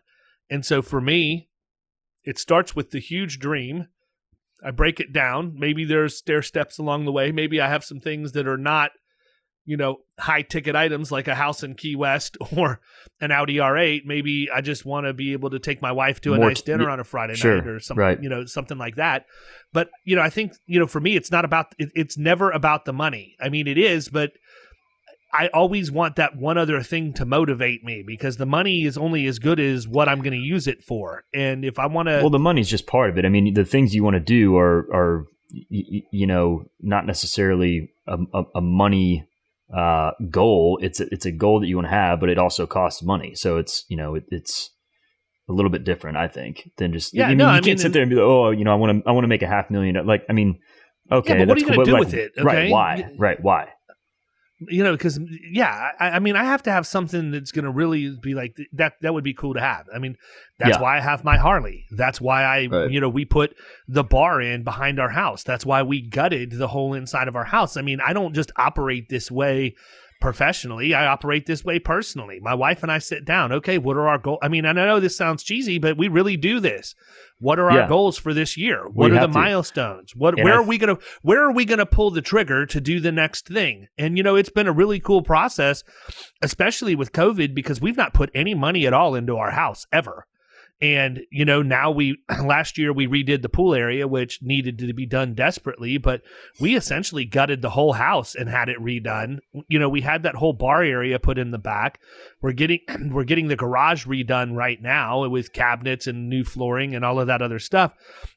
And 0.49 0.65
so 0.65 0.81
for 0.81 0.99
me, 0.99 1.49
it 2.23 2.37
starts 2.37 2.75
with 2.75 2.91
the 2.91 2.99
huge 2.99 3.39
dream. 3.39 3.87
I 4.63 4.71
break 4.71 4.99
it 4.99 5.11
down. 5.11 5.55
Maybe 5.57 5.83
there's 5.83 6.17
stair 6.17 6.41
steps 6.41 6.77
along 6.77 7.05
the 7.05 7.11
way. 7.11 7.31
Maybe 7.31 7.59
I 7.59 7.67
have 7.67 7.83
some 7.83 7.99
things 7.99 8.31
that 8.31 8.47
are 8.47 8.57
not, 8.57 8.91
you 9.65 9.75
know, 9.75 9.97
high 10.19 10.41
ticket 10.41 10.75
items 10.75 11.11
like 11.11 11.27
a 11.27 11.35
house 11.35 11.63
in 11.63 11.75
Key 11.75 11.97
West 11.97 12.37
or 12.55 12.79
an 13.19 13.31
Audi 13.31 13.57
R8. 13.57 14.05
Maybe 14.05 14.47
I 14.53 14.61
just 14.61 14.85
want 14.85 15.05
to 15.05 15.13
be 15.13 15.33
able 15.33 15.49
to 15.49 15.59
take 15.59 15.81
my 15.81 15.91
wife 15.91 16.21
to 16.21 16.33
a 16.33 16.37
More 16.37 16.49
nice 16.49 16.61
dinner 16.61 16.89
on 16.89 17.01
a 17.01 17.03
Friday 17.03 17.35
sure, 17.35 17.57
night 17.57 17.67
or 17.67 17.79
something, 17.81 18.01
right. 18.01 18.23
you 18.23 18.29
know, 18.29 18.45
something 18.45 18.77
like 18.77 18.95
that. 18.95 19.25
But 19.73 19.89
you 20.05 20.15
know, 20.15 20.21
I 20.21 20.29
think 20.29 20.53
you 20.65 20.79
know, 20.79 20.87
for 20.87 21.01
me, 21.01 21.17
it's 21.17 21.31
not 21.31 21.43
about. 21.43 21.75
It, 21.77 21.91
it's 21.93 22.17
never 22.17 22.51
about 22.51 22.85
the 22.85 22.93
money. 22.93 23.35
I 23.41 23.49
mean, 23.49 23.67
it 23.67 23.77
is, 23.77 24.07
but 24.07 24.31
I 25.33 25.47
always 25.47 25.91
want 25.91 26.15
that 26.17 26.35
one 26.37 26.59
other 26.59 26.81
thing 26.83 27.13
to 27.13 27.25
motivate 27.25 27.83
me 27.83 28.03
because 28.05 28.37
the 28.37 28.45
money 28.45 28.85
is 28.85 28.97
only 28.97 29.25
as 29.25 29.39
good 29.39 29.59
as 29.59 29.87
what 29.87 30.07
I'm 30.07 30.21
going 30.21 30.33
to 30.33 30.45
use 30.45 30.67
it 30.67 30.83
for. 30.83 31.23
And 31.33 31.65
if 31.65 31.79
I 31.79 31.87
want 31.87 32.07
to, 32.07 32.19
well, 32.21 32.29
the 32.29 32.39
money's 32.39 32.69
just 32.69 32.85
part 32.85 33.09
of 33.09 33.17
it. 33.17 33.25
I 33.25 33.29
mean, 33.29 33.53
the 33.53 33.65
things 33.65 33.95
you 33.95 34.03
want 34.03 34.13
to 34.13 34.19
do 34.19 34.55
are 34.57 34.87
are 34.93 35.25
you 35.69 36.27
know 36.27 36.65
not 36.79 37.05
necessarily 37.05 37.91
a, 38.07 38.17
a, 38.33 38.43
a 38.55 38.61
money 38.61 39.27
uh, 39.75 40.11
goal. 40.29 40.79
It's 40.81 40.99
a, 40.99 41.07
it's 41.11 41.25
a 41.25 41.31
goal 41.31 41.59
that 41.61 41.67
you 41.67 41.77
want 41.77 41.87
to 41.87 41.91
have, 41.91 42.19
but 42.19 42.29
it 42.29 42.37
also 42.37 42.67
costs 42.67 43.01
money. 43.01 43.33
So 43.33 43.57
it's 43.57 43.85
you 43.89 43.97
know 43.97 44.15
it, 44.15 44.25
it's 44.29 44.69
a 45.49 45.53
little 45.53 45.71
bit 45.71 45.83
different, 45.83 46.17
I 46.17 46.27
think, 46.27 46.69
than 46.77 46.93
just 46.93 47.13
Yeah, 47.13 47.25
I 47.25 47.29
mean, 47.29 47.39
no, 47.39 47.45
you 47.45 47.49
I 47.49 47.55
can't 47.55 47.65
mean, 47.65 47.77
sit 47.79 47.93
there 47.93 48.03
and 48.03 48.09
be 48.09 48.15
like, 48.15 48.23
oh, 48.23 48.51
you 48.51 48.63
know, 48.63 48.71
I 48.71 48.75
want 48.75 49.03
to 49.03 49.09
I 49.09 49.13
want 49.13 49.23
to 49.23 49.29
make 49.29 49.41
a 49.41 49.47
half 49.47 49.69
million. 49.69 50.05
Like, 50.05 50.25
I 50.29 50.33
mean, 50.33 50.59
okay, 51.11 51.39
but 51.39 51.47
what 51.47 51.57
are 51.57 51.59
you 51.59 51.65
gonna 51.65 51.85
do 51.85 51.91
but, 51.91 51.99
with 51.99 52.13
like, 52.13 52.31
it, 52.37 52.43
Right? 52.43 52.71
Why? 52.71 53.09
Right? 53.17 53.41
Why? 53.41 53.69
You 54.69 54.83
know, 54.83 54.91
because 54.93 55.19
yeah, 55.49 55.91
I, 55.99 56.11
I 56.11 56.19
mean, 56.19 56.35
I 56.35 56.43
have 56.43 56.63
to 56.63 56.71
have 56.71 56.85
something 56.87 57.31
that's 57.31 57.51
going 57.51 57.65
to 57.65 57.71
really 57.71 58.15
be 58.21 58.33
like 58.33 58.57
that. 58.73 58.93
That 59.01 59.13
would 59.13 59.23
be 59.23 59.33
cool 59.33 59.53
to 59.53 59.59
have. 59.59 59.87
I 59.93 59.99
mean, 59.99 60.17
that's 60.59 60.77
Yeah. 60.77 60.81
why 60.81 60.97
I 60.97 61.01
have 61.01 61.23
my 61.23 61.37
Harley. 61.37 61.85
That's 61.91 62.19
why 62.21 62.43
I, 62.43 62.67
Right. 62.67 62.91
you 62.91 62.99
know, 62.99 63.09
we 63.09 63.25
put 63.25 63.55
the 63.87 64.03
bar 64.03 64.41
in 64.41 64.63
behind 64.63 64.99
our 64.99 65.09
house. 65.09 65.43
That's 65.43 65.65
why 65.65 65.83
we 65.83 66.01
gutted 66.01 66.51
the 66.51 66.67
whole 66.69 66.93
inside 66.93 67.27
of 67.27 67.35
our 67.35 67.45
house. 67.45 67.77
I 67.77 67.81
mean, 67.81 67.99
I 67.99 68.13
don't 68.13 68.33
just 68.33 68.51
operate 68.57 69.09
this 69.09 69.29
way 69.31 69.75
professionally. 70.23 70.93
I 70.93 71.05
operate 71.05 71.45
this 71.45 71.65
way 71.65 71.79
personally. 71.79 72.39
My 72.41 72.53
wife 72.53 72.81
and 72.81 72.89
I 72.89 72.99
sit 72.99 73.25
down. 73.25 73.51
Okay, 73.51 73.77
what 73.77 73.97
are 73.97 74.07
our 74.07 74.17
goals? 74.17 74.39
I 74.41 74.47
mean, 74.47 74.65
I 74.65 74.71
know 74.71 75.01
this 75.01 75.17
sounds 75.17 75.43
cheesy, 75.43 75.79
but 75.79 75.97
we 75.97 76.07
really 76.07 76.37
do 76.37 76.61
this. 76.61 76.95
What 77.39 77.59
are 77.59 77.69
our 77.69 77.89
goals 77.89 78.17
for 78.17 78.33
this 78.33 78.55
year? 78.55 78.85
What 78.87 79.11
We 79.11 79.17
are 79.17 79.19
the 79.19 79.27
to. 79.27 79.33
milestones? 79.33 80.15
What 80.15 80.35
And 80.35 80.45
where 80.45 80.53
I 80.53 80.57
are 80.57 80.63
we 80.63 80.77
gonna 80.77 80.97
where 81.23 81.43
are 81.43 81.51
we 81.51 81.65
gonna 81.65 81.85
pull 81.85 82.09
the 82.09 82.21
trigger 82.21 82.65
to 82.65 82.79
do 82.79 83.01
the 83.01 83.11
next 83.11 83.47
thing? 83.49 83.87
And 83.97 84.15
you 84.15 84.23
know, 84.23 84.37
it's 84.37 84.49
been 84.49 84.65
a 84.65 84.71
really 84.71 85.01
cool 85.01 85.23
process, 85.23 85.83
especially 86.41 86.95
with 86.95 87.11
COVID, 87.11 87.53
because 87.53 87.81
we've 87.81 87.97
not 87.97 88.13
put 88.13 88.31
any 88.33 88.53
money 88.55 88.87
at 88.87 88.93
all 88.93 89.15
into 89.15 89.35
our 89.35 89.51
house 89.51 89.85
ever. 89.91 90.25
And, 90.81 91.21
you 91.31 91.45
know, 91.45 91.61
now 91.61 91.91
we, 91.91 92.17
last 92.43 92.77
year 92.77 92.91
we 92.91 93.07
redid 93.07 93.41
the 93.41 93.49
pool 93.49 93.73
area, 93.73 94.07
which 94.07 94.39
needed 94.41 94.77
to 94.79 94.93
be 94.93 95.05
done 95.05 95.33
desperately, 95.33 95.97
but 95.97 96.21
we 96.59 96.75
essentially 96.75 97.23
gutted 97.23 97.61
the 97.61 97.69
whole 97.69 97.93
house 97.93 98.35
and 98.35 98.49
had 98.49 98.67
it 98.67 98.79
redone. 98.79 99.39
You 99.69 99.79
know, 99.79 99.87
we 99.87 100.01
had 100.01 100.23
that 100.23 100.35
whole 100.35 100.51
bar 100.51 100.83
area 100.83 101.19
put 101.19 101.37
in 101.37 101.51
the 101.51 101.57
back. 101.57 102.01
We're 102.41 102.51
getting, 102.51 102.79
we're 103.11 103.23
getting 103.23 103.47
the 103.47 103.55
garage 103.55 104.05
redone 104.05 104.55
right 104.55 104.81
now 104.81 105.27
with 105.29 105.53
cabinets 105.53 106.07
and 106.07 106.29
new 106.29 106.43
flooring 106.43 106.95
and 106.95 107.05
all 107.05 107.19
of 107.19 107.27
that 107.27 107.41
other 107.41 107.59
stuff. 107.59 107.93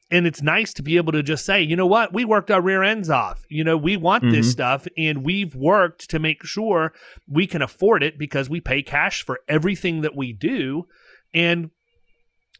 And 0.09 0.25
it's 0.25 0.41
nice 0.41 0.73
to 0.75 0.83
be 0.83 0.95
able 0.95 1.11
to 1.11 1.23
just 1.23 1.45
say, 1.45 1.61
you 1.61 1.75
know 1.75 1.85
what, 1.85 2.13
we 2.13 2.23
worked 2.23 2.49
our 2.49 2.61
rear 2.61 2.81
ends 2.81 3.09
off. 3.09 3.43
You 3.49 3.65
know, 3.65 3.75
we 3.75 3.97
want 3.97 4.23
mm-hmm. 4.23 4.35
this 4.35 4.49
stuff 4.49 4.87
and 4.97 5.25
we've 5.25 5.53
worked 5.53 6.09
to 6.11 6.19
make 6.19 6.45
sure 6.45 6.93
we 7.27 7.45
can 7.45 7.61
afford 7.61 8.03
it 8.03 8.17
because 8.17 8.49
we 8.49 8.61
pay 8.61 8.83
cash 8.83 9.21
for 9.21 9.41
everything 9.49 9.99
that 10.01 10.15
we 10.15 10.31
do. 10.31 10.87
And 11.33 11.71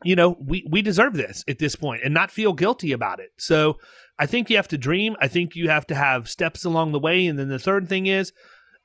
you 0.04 0.16
know, 0.16 0.38
we 0.40 0.66
we 0.70 0.82
deserve 0.82 1.14
this 1.14 1.44
at 1.48 1.60
this 1.60 1.76
point 1.76 2.02
and 2.04 2.14
not 2.14 2.32
feel 2.32 2.54
guilty 2.54 2.92
about 2.92 3.20
it. 3.20 3.32
So 3.38 3.78
I 4.20 4.26
think 4.26 4.50
you 4.50 4.56
have 4.56 4.68
to 4.70 4.78
dream. 4.78 5.16
I 5.20 5.28
think 5.28 5.56
you 5.56 5.70
have 5.70 5.88
to 5.88 5.96
have 5.96 6.30
steps 6.30 6.66
along 6.66 6.92
the 6.92 7.00
way. 7.00 7.26
And 7.26 7.38
then 7.38 7.50
the 7.50 7.60
third 7.60 7.88
thing 7.88 8.08
is, 8.08 8.32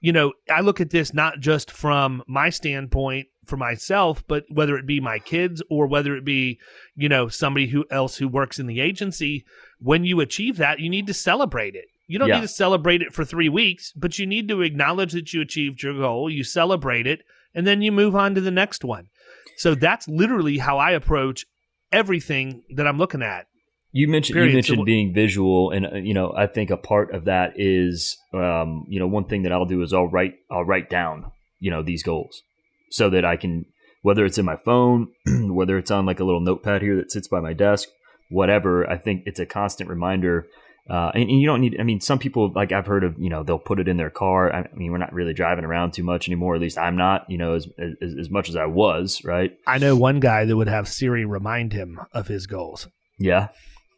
you 0.00 0.12
know, 0.12 0.32
I 0.50 0.60
look 0.60 0.80
at 0.80 0.90
this 0.90 1.14
not 1.14 1.40
just 1.40 1.70
from 1.70 2.22
my 2.26 2.50
standpoint 2.50 3.28
for 3.46 3.56
myself, 3.56 4.24
but 4.26 4.44
whether 4.50 4.76
it 4.76 4.86
be 4.86 5.00
my 5.00 5.18
kids 5.18 5.62
or 5.70 5.86
whether 5.86 6.16
it 6.16 6.24
be, 6.24 6.58
you 6.94 7.08
know, 7.08 7.28
somebody 7.28 7.68
who 7.68 7.84
else 7.90 8.16
who 8.16 8.28
works 8.28 8.58
in 8.58 8.66
the 8.66 8.80
agency, 8.80 9.44
when 9.78 10.04
you 10.04 10.20
achieve 10.20 10.56
that, 10.58 10.80
you 10.80 10.88
need 10.88 11.06
to 11.06 11.14
celebrate 11.14 11.74
it. 11.74 11.86
You 12.06 12.18
don't 12.18 12.28
yeah. 12.28 12.36
need 12.36 12.42
to 12.42 12.48
celebrate 12.48 13.00
it 13.00 13.14
for 13.14 13.24
three 13.24 13.48
weeks, 13.48 13.92
but 13.92 14.18
you 14.18 14.26
need 14.26 14.48
to 14.48 14.60
acknowledge 14.60 15.12
that 15.12 15.32
you 15.32 15.40
achieved 15.40 15.82
your 15.82 15.94
goal. 15.94 16.28
You 16.28 16.44
celebrate 16.44 17.06
it, 17.06 17.22
and 17.54 17.66
then 17.66 17.80
you 17.80 17.90
move 17.90 18.14
on 18.14 18.34
to 18.34 18.40
the 18.40 18.50
next 18.50 18.84
one. 18.84 19.08
So 19.56 19.74
that's 19.74 20.08
literally 20.08 20.58
how 20.58 20.78
I 20.78 20.92
approach 20.92 21.46
everything 21.92 22.62
that 22.74 22.86
I'm 22.86 22.98
looking 22.98 23.22
at. 23.22 23.46
You 23.92 24.08
mentioned 24.08 24.34
Period. 24.34 24.50
you 24.50 24.56
mentioned 24.56 24.78
so, 24.78 24.84
being 24.84 25.12
visual, 25.12 25.70
and 25.70 25.86
uh, 25.86 25.96
you 25.96 26.14
know 26.14 26.32
I 26.34 26.46
think 26.46 26.70
a 26.70 26.78
part 26.78 27.14
of 27.14 27.26
that 27.26 27.52
is 27.56 28.16
um, 28.32 28.86
you 28.88 28.98
know 28.98 29.06
one 29.06 29.24
thing 29.24 29.42
that 29.42 29.52
I'll 29.52 29.66
do 29.66 29.82
is 29.82 29.92
I'll 29.92 30.08
write 30.08 30.34
I'll 30.50 30.64
write 30.64 30.88
down 30.88 31.30
you 31.60 31.70
know 31.70 31.82
these 31.82 32.02
goals 32.02 32.42
so 32.90 33.10
that 33.10 33.24
I 33.24 33.36
can 33.36 33.66
whether 34.02 34.24
it's 34.24 34.38
in 34.38 34.44
my 34.44 34.56
phone, 34.56 35.08
whether 35.26 35.78
it's 35.78 35.90
on 35.90 36.06
like 36.06 36.20
a 36.20 36.24
little 36.24 36.40
notepad 36.40 36.82
here 36.82 36.96
that 36.96 37.12
sits 37.12 37.28
by 37.28 37.40
my 37.40 37.52
desk, 37.52 37.88
whatever. 38.30 38.88
I 38.88 38.98
think 38.98 39.22
it's 39.26 39.38
a 39.40 39.46
constant 39.46 39.88
reminder 39.88 40.46
uh, 40.90 41.12
and, 41.14 41.22
and, 41.22 41.40
you 41.40 41.46
don't 41.46 41.60
need, 41.60 41.76
I 41.78 41.84
mean, 41.84 42.00
some 42.00 42.18
people, 42.18 42.50
like 42.52 42.72
I've 42.72 42.86
heard 42.86 43.04
of, 43.04 43.16
you 43.18 43.30
know, 43.30 43.44
they'll 43.44 43.58
put 43.58 43.78
it 43.78 43.86
in 43.86 43.96
their 43.96 44.10
car. 44.10 44.52
I 44.52 44.68
mean, 44.74 44.90
we're 44.90 44.98
not 44.98 45.12
really 45.12 45.32
driving 45.32 45.64
around 45.64 45.92
too 45.92 46.02
much 46.02 46.28
anymore. 46.28 46.56
At 46.56 46.60
least 46.60 46.76
I'm 46.76 46.96
not, 46.96 47.30
you 47.30 47.38
know, 47.38 47.54
as, 47.54 47.68
as, 47.78 48.14
as 48.18 48.30
much 48.30 48.48
as 48.48 48.56
I 48.56 48.66
was, 48.66 49.22
right? 49.24 49.56
I 49.66 49.78
know 49.78 49.94
one 49.94 50.18
guy 50.18 50.44
that 50.44 50.56
would 50.56 50.68
have 50.68 50.88
Siri 50.88 51.24
remind 51.24 51.72
him 51.72 52.00
of 52.12 52.26
his 52.26 52.46
goals. 52.46 52.88
Yeah. 53.18 53.48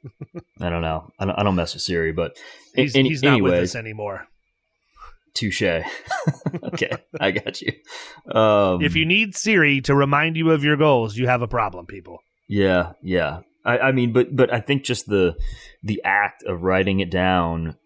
I 0.60 0.68
don't 0.68 0.82
know. 0.82 1.10
I 1.18 1.24
don't, 1.24 1.38
I 1.38 1.42
don't 1.42 1.54
mess 1.54 1.72
with 1.72 1.82
Siri, 1.82 2.12
but 2.12 2.36
he's, 2.74 2.94
in, 2.94 3.06
he's 3.06 3.22
not 3.22 3.32
anyways, 3.32 3.52
with 3.52 3.62
us 3.62 3.74
anymore. 3.74 4.28
Touche. 5.34 5.62
okay, 6.64 6.92
I 7.20 7.30
got 7.32 7.60
you. 7.60 7.72
Um, 8.30 8.82
if 8.82 8.94
you 8.94 9.04
need 9.04 9.34
Siri 9.36 9.80
to 9.82 9.94
remind 9.94 10.36
you 10.36 10.50
of 10.50 10.64
your 10.64 10.76
goals, 10.76 11.16
you 11.16 11.26
have 11.26 11.42
a 11.42 11.48
problem, 11.48 11.86
people. 11.86 12.20
Yeah, 12.48 12.92
yeah. 13.02 13.40
I, 13.64 13.78
I 13.78 13.92
mean, 13.92 14.12
but 14.12 14.34
but 14.34 14.52
I 14.52 14.60
think 14.60 14.84
just 14.84 15.06
the 15.06 15.36
the 15.82 16.00
act 16.04 16.42
of 16.44 16.62
writing 16.62 17.00
it 17.00 17.10
down 17.10 17.76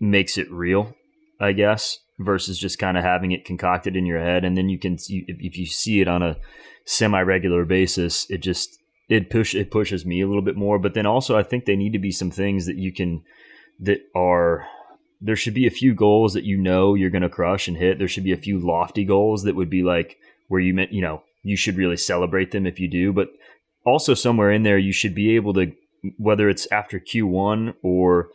makes 0.00 0.38
it 0.38 0.50
real, 0.50 0.94
I 1.38 1.52
guess, 1.52 1.98
versus 2.18 2.58
just 2.58 2.78
kind 2.78 2.96
of 2.96 3.04
having 3.04 3.32
it 3.32 3.44
concocted 3.44 3.96
in 3.96 4.06
your 4.06 4.20
head, 4.20 4.44
and 4.44 4.56
then 4.56 4.68
you 4.68 4.78
can 4.78 4.96
if 5.08 5.56
you 5.56 5.66
see 5.66 6.00
it 6.00 6.08
on 6.08 6.22
a 6.22 6.36
semi 6.84 7.20
regular 7.20 7.64
basis, 7.64 8.28
it 8.30 8.38
just 8.38 8.78
it 9.08 9.28
push 9.28 9.54
it 9.54 9.70
pushes 9.70 10.06
me 10.06 10.20
a 10.20 10.26
little 10.26 10.42
bit 10.42 10.56
more. 10.56 10.78
But 10.78 10.94
then 10.94 11.06
also, 11.06 11.36
I 11.36 11.42
think 11.42 11.64
they 11.64 11.76
need 11.76 11.92
to 11.92 11.98
be 11.98 12.12
some 12.12 12.30
things 12.30 12.66
that 12.66 12.76
you 12.76 12.92
can 12.92 13.22
that 13.80 14.00
are 14.14 14.66
there 15.20 15.36
should 15.36 15.54
be 15.54 15.66
a 15.66 15.70
few 15.70 15.94
goals 15.94 16.32
that 16.32 16.44
you 16.44 16.56
know 16.56 16.94
you're 16.94 17.10
going 17.10 17.22
to 17.22 17.28
crush 17.28 17.68
and 17.68 17.76
hit. 17.76 17.98
There 17.98 18.08
should 18.08 18.24
be 18.24 18.32
a 18.32 18.38
few 18.38 18.58
lofty 18.58 19.04
goals 19.04 19.42
that 19.42 19.56
would 19.56 19.68
be 19.68 19.82
like 19.82 20.16
where 20.48 20.60
you 20.60 20.72
meant 20.72 20.92
you 20.92 21.02
know 21.02 21.22
you 21.42 21.56
should 21.56 21.76
really 21.76 21.96
celebrate 21.96 22.50
them 22.50 22.66
if 22.66 22.80
you 22.80 22.88
do, 22.88 23.12
but 23.12 23.28
also 23.90 24.14
somewhere 24.14 24.50
in 24.50 24.62
there 24.62 24.78
you 24.78 24.92
should 24.92 25.14
be 25.14 25.34
able 25.36 25.52
to 25.54 25.72
whether 26.16 26.48
it's 26.48 26.66
after 26.72 26.98
Q1 26.98 27.74
or 27.82 28.28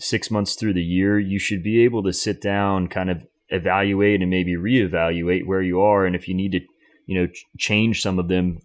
6 0.00 0.30
months 0.30 0.54
through 0.54 0.74
the 0.74 0.82
year 0.82 1.18
you 1.18 1.38
should 1.38 1.62
be 1.62 1.84
able 1.84 2.02
to 2.02 2.12
sit 2.12 2.40
down 2.40 2.88
kind 2.88 3.10
of 3.10 3.26
evaluate 3.50 4.20
and 4.22 4.30
maybe 4.30 4.54
reevaluate 4.54 5.46
where 5.46 5.62
you 5.62 5.80
are 5.80 6.06
and 6.06 6.16
if 6.16 6.26
you 6.26 6.34
need 6.34 6.52
to 6.52 6.60
you 7.06 7.14
know 7.14 7.26
ch- 7.26 7.46
change 7.58 8.02
some 8.02 8.18
of 8.18 8.28
them 8.28 8.60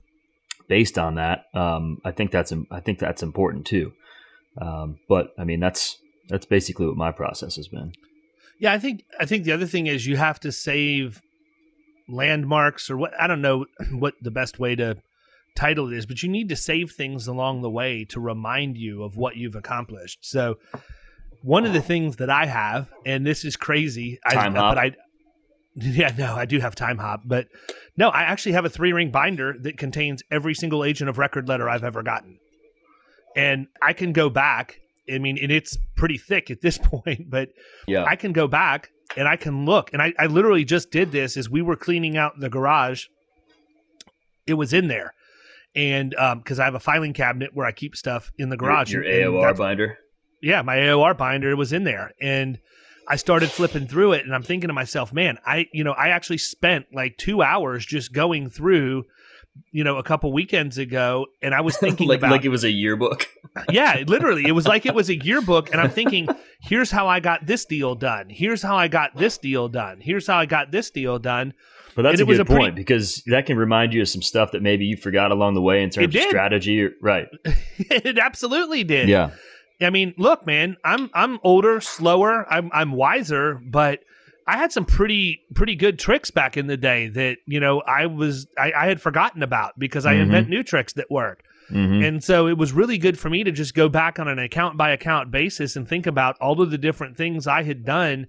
based 0.68 0.98
on 0.98 1.16
that 1.16 1.46
um, 1.54 2.02
I 2.04 2.12
think 2.12 2.32
that's 2.32 2.54
I 2.72 2.80
think 2.80 3.00
that's 3.00 3.24
important 3.24 3.66
too. 3.66 3.94
Um, 4.60 5.00
but 5.08 5.34
I 5.38 5.44
mean 5.44 5.60
that's 5.60 5.98
that's 6.30 6.46
basically 6.46 6.88
what 6.88 6.98
my 6.98 7.12
process 7.12 7.56
has 7.58 7.68
been. 7.68 7.94
Yeah 8.60 8.74
I 8.74 8.80
think 8.80 9.04
I 9.20 9.26
think 9.26 9.44
the 9.44 9.52
other 9.52 9.68
thing 9.68 9.88
is 9.88 10.08
you 10.08 10.18
have 10.18 10.40
to 10.42 10.52
save 10.52 11.22
landmarks 12.10 12.90
or 12.90 12.98
what 12.98 13.14
I 13.20 13.28
don't 13.28 13.42
know 13.42 13.66
what 13.92 14.16
the 14.22 14.32
best 14.32 14.60
way 14.60 14.76
to 14.76 14.98
title 15.58 15.92
it 15.92 15.98
is, 15.98 16.06
but 16.06 16.24
you 16.24 16.30
need 16.30 16.50
to 16.50 16.56
save 16.56 16.92
things 16.92 17.28
along 17.28 17.62
the 17.62 17.70
way 17.70 18.06
to 18.06 18.20
remind 18.20 18.78
you 18.78 19.04
of 19.04 19.18
what 19.18 19.36
you've 19.36 19.56
accomplished. 19.56 20.20
So, 20.22 20.60
one 21.42 21.66
of 21.66 21.74
the 21.74 21.82
things 21.82 22.18
that 22.18 22.30
I 22.30 22.46
have, 22.46 22.90
and 23.06 23.26
this 23.26 23.44
is 23.44 23.56
crazy, 23.56 24.20
time 24.32 24.56
I, 24.56 24.60
hop. 24.60 24.76
but 24.76 24.78
I, 24.78 24.92
yeah, 25.76 26.14
no, 26.18 26.36
I 26.36 26.46
do 26.46 26.60
have 26.60 26.76
time 26.76 26.98
hop, 26.98 27.22
but 27.26 27.48
no, 27.96 28.10
I 28.10 28.22
actually 28.22 28.54
have 28.54 28.66
a 28.66 28.70
three 28.70 28.94
ring 28.94 29.12
binder 29.12 29.56
that 29.62 29.78
contains 29.78 30.24
every 30.32 30.54
single 30.54 30.84
agent 30.84 31.10
of 31.10 31.18
record 31.18 31.48
letter 31.48 31.70
I've 31.70 31.84
ever 31.84 32.04
gotten, 32.04 32.40
and 33.36 33.68
I 33.82 33.94
can 33.94 34.14
go 34.14 34.30
back. 34.30 34.80
I 35.12 35.20
mean, 35.20 35.38
and 35.42 35.52
it's 35.52 35.78
pretty 35.96 36.18
thick 36.18 36.52
at 36.52 36.62
this 36.62 36.78
point, 36.84 37.30
but 37.30 37.50
yeah, 37.88 38.04
I 38.04 38.16
can 38.16 38.32
go 38.32 38.48
back 38.48 38.90
and 39.16 39.28
I 39.28 39.38
can 39.38 39.66
look, 39.66 39.92
and 39.94 40.02
I, 40.02 40.14
I 40.20 40.28
literally 40.28 40.66
just 40.66 40.92
did 40.92 41.12
this 41.12 41.36
as 41.36 41.50
we 41.50 41.62
were 41.62 41.76
cleaning 41.76 42.16
out 42.16 42.40
the 42.40 42.50
garage. 42.50 43.06
It 44.46 44.54
was 44.54 44.72
in 44.72 44.88
there 44.88 45.14
and 45.76 46.12
because 46.12 46.60
um, 46.60 46.62
I 46.62 46.66
have 46.66 46.76
a 46.76 46.80
filing 46.80 47.14
cabinet 47.14 47.52
where 47.54 47.66
I 47.66 47.72
keep 47.72 47.96
stuff 47.96 48.32
in 48.38 48.50
the 48.50 48.58
garage. 48.58 48.92
Your, 48.92 49.04
your 49.04 49.32
AOR 49.32 49.58
binder. 49.58 49.98
Yeah, 50.42 50.62
my 50.62 50.78
AOR 50.78 51.18
binder 51.18 51.56
was 51.56 51.74
in 51.74 51.84
there, 51.84 52.12
and 52.22 52.60
I 53.08 53.16
started 53.16 53.50
flipping 53.50 53.88
through 53.88 54.14
it, 54.14 54.26
and 54.26 54.36
I'm 54.36 54.44
thinking 54.44 54.68
to 54.68 54.74
myself, 54.74 55.14
man, 55.14 55.38
I 55.46 55.68
you 55.72 55.84
know 55.84 55.94
I 55.94 56.10
actually 56.10 56.40
spent 56.40 56.88
like 56.94 57.18
two 57.18 57.42
hours 57.42 57.86
just 57.86 58.14
going 58.14 58.50
through. 58.50 59.06
You 59.72 59.84
know, 59.84 59.98
a 59.98 60.04
couple 60.04 60.32
weekends 60.32 60.78
ago, 60.78 61.28
and 61.42 61.54
I 61.54 61.62
was 61.62 61.78
thinking 61.80 62.08
like, 62.08 62.20
about 62.20 62.32
like 62.32 62.46
it 62.46 62.50
was 62.50 62.64
a 62.64 62.72
yearbook. 62.72 63.28
yeah, 63.72 64.04
literally, 64.08 64.46
it 64.46 64.54
was 64.54 64.68
like 64.68 64.86
it 64.86 64.96
was 64.96 65.10
a 65.10 65.16
yearbook, 65.24 65.72
and 65.72 65.82
I'm 65.82 65.90
thinking, 65.90 66.28
here's 66.62 66.92
how 66.92 67.08
I 67.08 67.20
got 67.20 67.46
this 67.46 67.66
deal 67.66 67.96
done. 67.96 68.30
Here's 68.30 68.62
how 68.62 68.76
I 68.78 68.88
got 68.88 69.16
this 69.16 69.38
deal 69.38 69.68
done. 69.68 70.00
Here's 70.02 70.28
how 70.28 70.38
I 70.38 70.46
got 70.46 70.72
this 70.72 70.90
deal 70.92 71.20
done 71.20 71.54
but 71.98 72.04
that's 72.04 72.22
and 72.22 72.30
a 72.30 72.32
good 72.32 72.42
a 72.42 72.46
point 72.46 72.60
pretty, 72.60 72.76
because 72.76 73.24
that 73.26 73.48
can 73.48 73.58
remind 73.58 73.92
you 73.92 74.04
of 74.04 74.08
some 74.08 74.22
stuff 74.22 74.52
that 74.52 74.62
maybe 74.62 74.86
you 74.86 74.96
forgot 74.96 75.32
along 75.32 75.56
the 75.56 75.64
way 75.64 75.82
in 75.82 75.90
terms 75.90 76.16
of 76.16 76.22
strategy. 76.22 76.88
Right. 77.02 77.28
it 77.44 78.20
absolutely 78.20 78.84
did. 78.84 79.10
Yeah. 79.10 79.32
I 79.82 79.90
mean, 79.90 80.14
look, 80.16 80.46
man, 80.46 80.78
I'm 80.84 81.10
I'm 81.16 81.40
older, 81.42 81.82
slower, 81.82 82.46
I'm 82.54 82.70
I'm 82.72 82.92
wiser, 82.92 83.60
but 83.66 84.02
I 84.48 84.58
had 84.58 84.72
some 84.72 84.86
pretty 84.86 85.42
pretty 85.54 85.76
good 85.76 86.00
tricks 86.00 86.32
back 86.32 86.58
in 86.58 86.68
the 86.68 86.78
day 86.78 87.10
that 87.10 87.38
you 87.46 87.60
know 87.60 87.82
I 87.82 88.06
was 88.06 88.48
I, 88.58 88.72
I 88.72 88.88
had 88.88 89.02
forgotten 89.02 89.44
about 89.44 89.78
because 89.78 90.06
I 90.06 90.14
mm-hmm. 90.14 90.24
invent 90.24 90.50
new 90.50 90.64
tricks 90.64 90.94
that 90.94 91.12
work. 91.12 91.44
Mm-hmm. 91.70 92.02
And 92.02 92.24
so 92.24 92.48
it 92.48 92.58
was 92.58 92.72
really 92.72 92.98
good 92.98 93.20
for 93.20 93.30
me 93.30 93.44
to 93.44 93.52
just 93.52 93.76
go 93.76 93.90
back 93.90 94.20
on 94.20 94.30
an 94.30 94.40
account 94.40 94.78
by 94.78 94.92
account 94.92 95.32
basis 95.32 95.76
and 95.76 95.86
think 95.86 96.08
about 96.08 96.38
all 96.40 96.62
of 96.62 96.72
the 96.72 96.78
different 96.78 97.18
things 97.18 97.46
I 97.46 97.64
had 97.64 97.84
done 97.84 98.28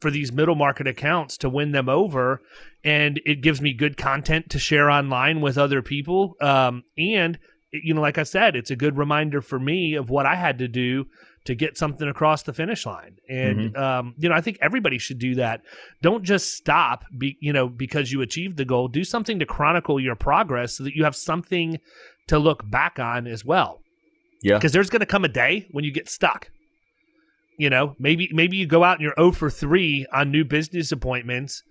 for 0.00 0.10
these 0.10 0.32
middle 0.32 0.54
market 0.54 0.86
accounts 0.86 1.36
to 1.38 1.48
win 1.48 1.72
them 1.72 1.88
over 1.88 2.40
and 2.84 3.20
it 3.24 3.40
gives 3.40 3.60
me 3.60 3.72
good 3.72 3.96
content 3.96 4.50
to 4.50 4.58
share 4.58 4.90
online 4.90 5.40
with 5.40 5.58
other 5.58 5.82
people 5.82 6.36
um, 6.40 6.84
and 6.98 7.38
you 7.72 7.94
know 7.94 8.00
like 8.00 8.18
i 8.18 8.22
said 8.22 8.54
it's 8.54 8.70
a 8.70 8.76
good 8.76 8.96
reminder 8.96 9.40
for 9.40 9.58
me 9.58 9.94
of 9.94 10.10
what 10.10 10.26
i 10.26 10.34
had 10.34 10.58
to 10.58 10.68
do 10.68 11.06
to 11.46 11.54
get 11.54 11.78
something 11.78 12.08
across 12.08 12.42
the 12.42 12.52
finish 12.52 12.84
line. 12.86 13.16
And 13.28 13.72
mm-hmm. 13.72 13.82
um, 13.82 14.14
you 14.18 14.28
know 14.28 14.34
i 14.34 14.40
think 14.40 14.58
everybody 14.60 14.98
should 14.98 15.18
do 15.18 15.36
that. 15.36 15.62
Don't 16.02 16.22
just 16.22 16.54
stop 16.54 17.04
be, 17.16 17.36
you 17.40 17.52
know 17.52 17.68
because 17.68 18.12
you 18.12 18.20
achieved 18.20 18.56
the 18.56 18.64
goal. 18.64 18.88
Do 18.88 19.04
something 19.04 19.38
to 19.38 19.46
chronicle 19.46 19.98
your 19.98 20.14
progress 20.14 20.76
so 20.76 20.84
that 20.84 20.94
you 20.94 21.04
have 21.04 21.16
something 21.16 21.78
to 22.28 22.38
look 22.38 22.68
back 22.68 22.98
on 22.98 23.26
as 23.26 23.44
well. 23.44 23.80
Yeah. 24.42 24.56
Because 24.56 24.72
there's 24.72 24.90
going 24.90 25.00
to 25.00 25.06
come 25.06 25.24
a 25.24 25.28
day 25.28 25.66
when 25.70 25.84
you 25.84 25.92
get 25.92 26.08
stuck. 26.08 26.50
You 27.58 27.70
know, 27.70 27.96
maybe 27.98 28.28
maybe 28.32 28.58
you 28.58 28.66
go 28.66 28.84
out 28.84 28.98
and 28.98 29.02
you're 29.02 29.14
0 29.16 29.32
for 29.32 29.48
3 29.48 30.06
on 30.12 30.30
new 30.30 30.44
business 30.44 30.92
appointments. 30.92 31.62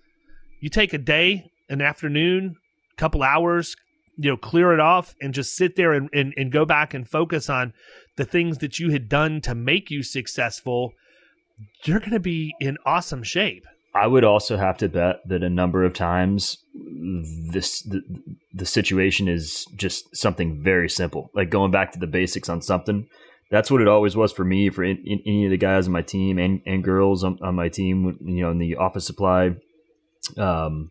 You 0.60 0.68
take 0.68 0.92
a 0.92 0.98
day, 0.98 1.50
an 1.68 1.80
afternoon, 1.80 2.56
couple 2.96 3.22
hours, 3.22 3.76
you 4.16 4.30
know, 4.30 4.36
clear 4.36 4.72
it 4.72 4.80
off 4.80 5.14
and 5.20 5.34
just 5.34 5.56
sit 5.56 5.76
there 5.76 5.92
and, 5.92 6.08
and, 6.12 6.32
and 6.36 6.50
go 6.50 6.64
back 6.64 6.94
and 6.94 7.08
focus 7.08 7.48
on 7.48 7.72
the 8.16 8.24
things 8.24 8.58
that 8.58 8.78
you 8.78 8.90
had 8.90 9.08
done 9.08 9.40
to 9.42 9.54
make 9.54 9.90
you 9.90 10.02
successful. 10.02 10.92
You're 11.84 12.00
going 12.00 12.12
to 12.12 12.20
be 12.20 12.54
in 12.60 12.78
awesome 12.84 13.22
shape. 13.22 13.64
I 13.94 14.06
would 14.06 14.24
also 14.24 14.58
have 14.58 14.76
to 14.78 14.88
bet 14.88 15.20
that 15.26 15.42
a 15.42 15.48
number 15.48 15.82
of 15.82 15.94
times 15.94 16.58
this 17.50 17.80
the, 17.82 18.02
the 18.52 18.66
situation 18.66 19.26
is 19.26 19.64
just 19.74 20.14
something 20.14 20.60
very 20.62 20.90
simple, 20.90 21.30
like 21.34 21.48
going 21.48 21.70
back 21.70 21.92
to 21.92 21.98
the 21.98 22.06
basics 22.06 22.50
on 22.50 22.60
something. 22.60 23.08
That's 23.50 23.70
what 23.70 23.80
it 23.80 23.88
always 23.88 24.14
was 24.14 24.32
for 24.32 24.44
me, 24.44 24.68
for 24.68 24.84
in, 24.84 24.98
in, 25.06 25.22
any 25.24 25.44
of 25.46 25.50
the 25.50 25.56
guys 25.56 25.86
on 25.86 25.92
my 25.92 26.02
team 26.02 26.36
and, 26.36 26.60
and 26.66 26.84
girls 26.84 27.24
on, 27.24 27.38
on 27.40 27.54
my 27.54 27.68
team, 27.68 28.18
you 28.20 28.42
know, 28.42 28.50
in 28.50 28.58
the 28.58 28.76
office 28.76 29.06
supply 29.06 29.52
um, 30.36 30.90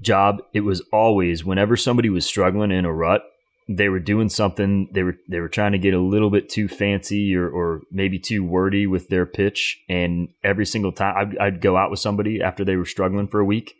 job. 0.00 0.42
It 0.52 0.60
was 0.60 0.82
always 0.92 1.44
whenever 1.44 1.76
somebody 1.76 2.08
was 2.08 2.26
struggling 2.26 2.70
in 2.70 2.84
a 2.84 2.92
rut, 2.92 3.22
they 3.68 3.88
were 3.88 3.98
doing 3.98 4.28
something 4.28 4.88
they 4.92 5.02
were 5.02 5.16
they 5.28 5.40
were 5.40 5.48
trying 5.48 5.72
to 5.72 5.78
get 5.78 5.94
a 5.94 6.00
little 6.00 6.30
bit 6.30 6.48
too 6.48 6.68
fancy 6.68 7.34
or, 7.34 7.48
or 7.48 7.82
maybe 7.90 8.18
too 8.18 8.44
wordy 8.44 8.86
with 8.86 9.08
their 9.08 9.26
pitch 9.26 9.82
and 9.88 10.28
every 10.44 10.64
single 10.64 10.92
time 10.92 11.16
I'd, 11.16 11.38
I'd, 11.38 11.60
go 11.60 11.76
out 11.76 11.90
with 11.90 11.98
somebody 11.98 12.40
after 12.40 12.64
they 12.64 12.76
were 12.76 12.84
struggling 12.84 13.26
for 13.26 13.40
a 13.40 13.44
week 13.44 13.74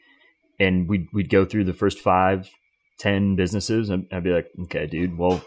and 0.58 0.88
we'd, 0.88 1.06
we'd 1.12 1.30
go 1.30 1.44
through 1.44 1.64
the 1.64 1.72
first 1.72 2.00
five 2.00 2.50
ten 2.98 3.36
businesses 3.36 3.88
and 3.88 4.06
I'd 4.10 4.24
be 4.24 4.32
like 4.32 4.48
okay 4.64 4.86
dude 4.86 5.16
well 5.16 5.40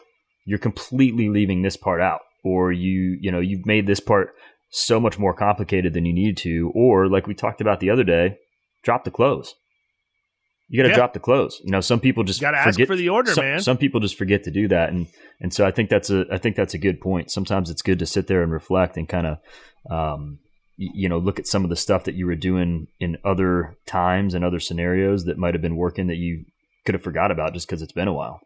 you're 0.45 0.57
completely 0.57 1.27
leaving 1.27 1.61
this 1.61 1.75
part 1.75 1.99
out 1.99 2.21
or 2.43 2.71
you 2.71 3.17
you 3.19 3.31
know 3.31 3.39
you've 3.39 3.65
made 3.65 3.87
this 3.87 3.99
part 3.99 4.35
so 4.69 4.99
much 5.01 5.19
more 5.19 5.33
complicated 5.33 5.93
than 5.93 6.05
you 6.05 6.13
need 6.13 6.37
to 6.37 6.71
or 6.73 7.09
like 7.09 7.27
we 7.27 7.33
talked 7.33 7.59
about 7.59 7.81
the 7.81 7.89
other 7.89 8.03
day 8.05 8.37
drop 8.83 9.03
the 9.03 9.11
clothes 9.11 9.55
you 10.69 10.77
got 10.77 10.83
to 10.83 10.89
yeah. 10.89 10.95
drop 10.95 11.13
the 11.13 11.19
clothes. 11.19 11.59
You 11.63 11.71
know, 11.71 11.81
some 11.81 11.99
people 11.99 12.23
just 12.23 12.39
got 12.39 12.51
to 12.51 12.57
ask 12.57 12.79
for 12.85 12.95
the 12.95 13.09
order, 13.09 13.33
some, 13.33 13.43
man. 13.43 13.59
Some 13.59 13.77
people 13.77 13.99
just 13.99 14.17
forget 14.17 14.43
to 14.43 14.51
do 14.51 14.67
that, 14.67 14.89
and 14.89 15.07
and 15.41 15.51
so 15.51 15.65
I 15.65 15.71
think 15.71 15.89
that's 15.89 16.11
a 16.11 16.25
I 16.31 16.37
think 16.37 16.55
that's 16.55 16.75
a 16.75 16.77
good 16.77 17.01
point. 17.01 17.31
Sometimes 17.31 17.71
it's 17.71 17.81
good 17.81 17.99
to 17.99 18.05
sit 18.05 18.27
there 18.27 18.43
and 18.43 18.51
reflect 18.51 18.95
and 18.95 19.09
kind 19.09 19.25
of, 19.25 19.37
um, 19.89 20.37
you 20.77 21.09
know, 21.09 21.17
look 21.17 21.39
at 21.39 21.47
some 21.47 21.63
of 21.63 21.71
the 21.71 21.75
stuff 21.75 22.03
that 22.03 22.13
you 22.13 22.27
were 22.27 22.35
doing 22.35 22.87
in 22.99 23.17
other 23.25 23.77
times 23.87 24.35
and 24.35 24.45
other 24.45 24.59
scenarios 24.59 25.25
that 25.25 25.39
might 25.39 25.55
have 25.55 25.61
been 25.61 25.75
working 25.75 26.05
that 26.07 26.17
you 26.17 26.45
could 26.85 26.93
have 26.93 27.03
forgot 27.03 27.31
about 27.31 27.53
just 27.53 27.67
because 27.67 27.81
it's 27.81 27.91
been 27.91 28.07
a 28.07 28.13
while. 28.13 28.39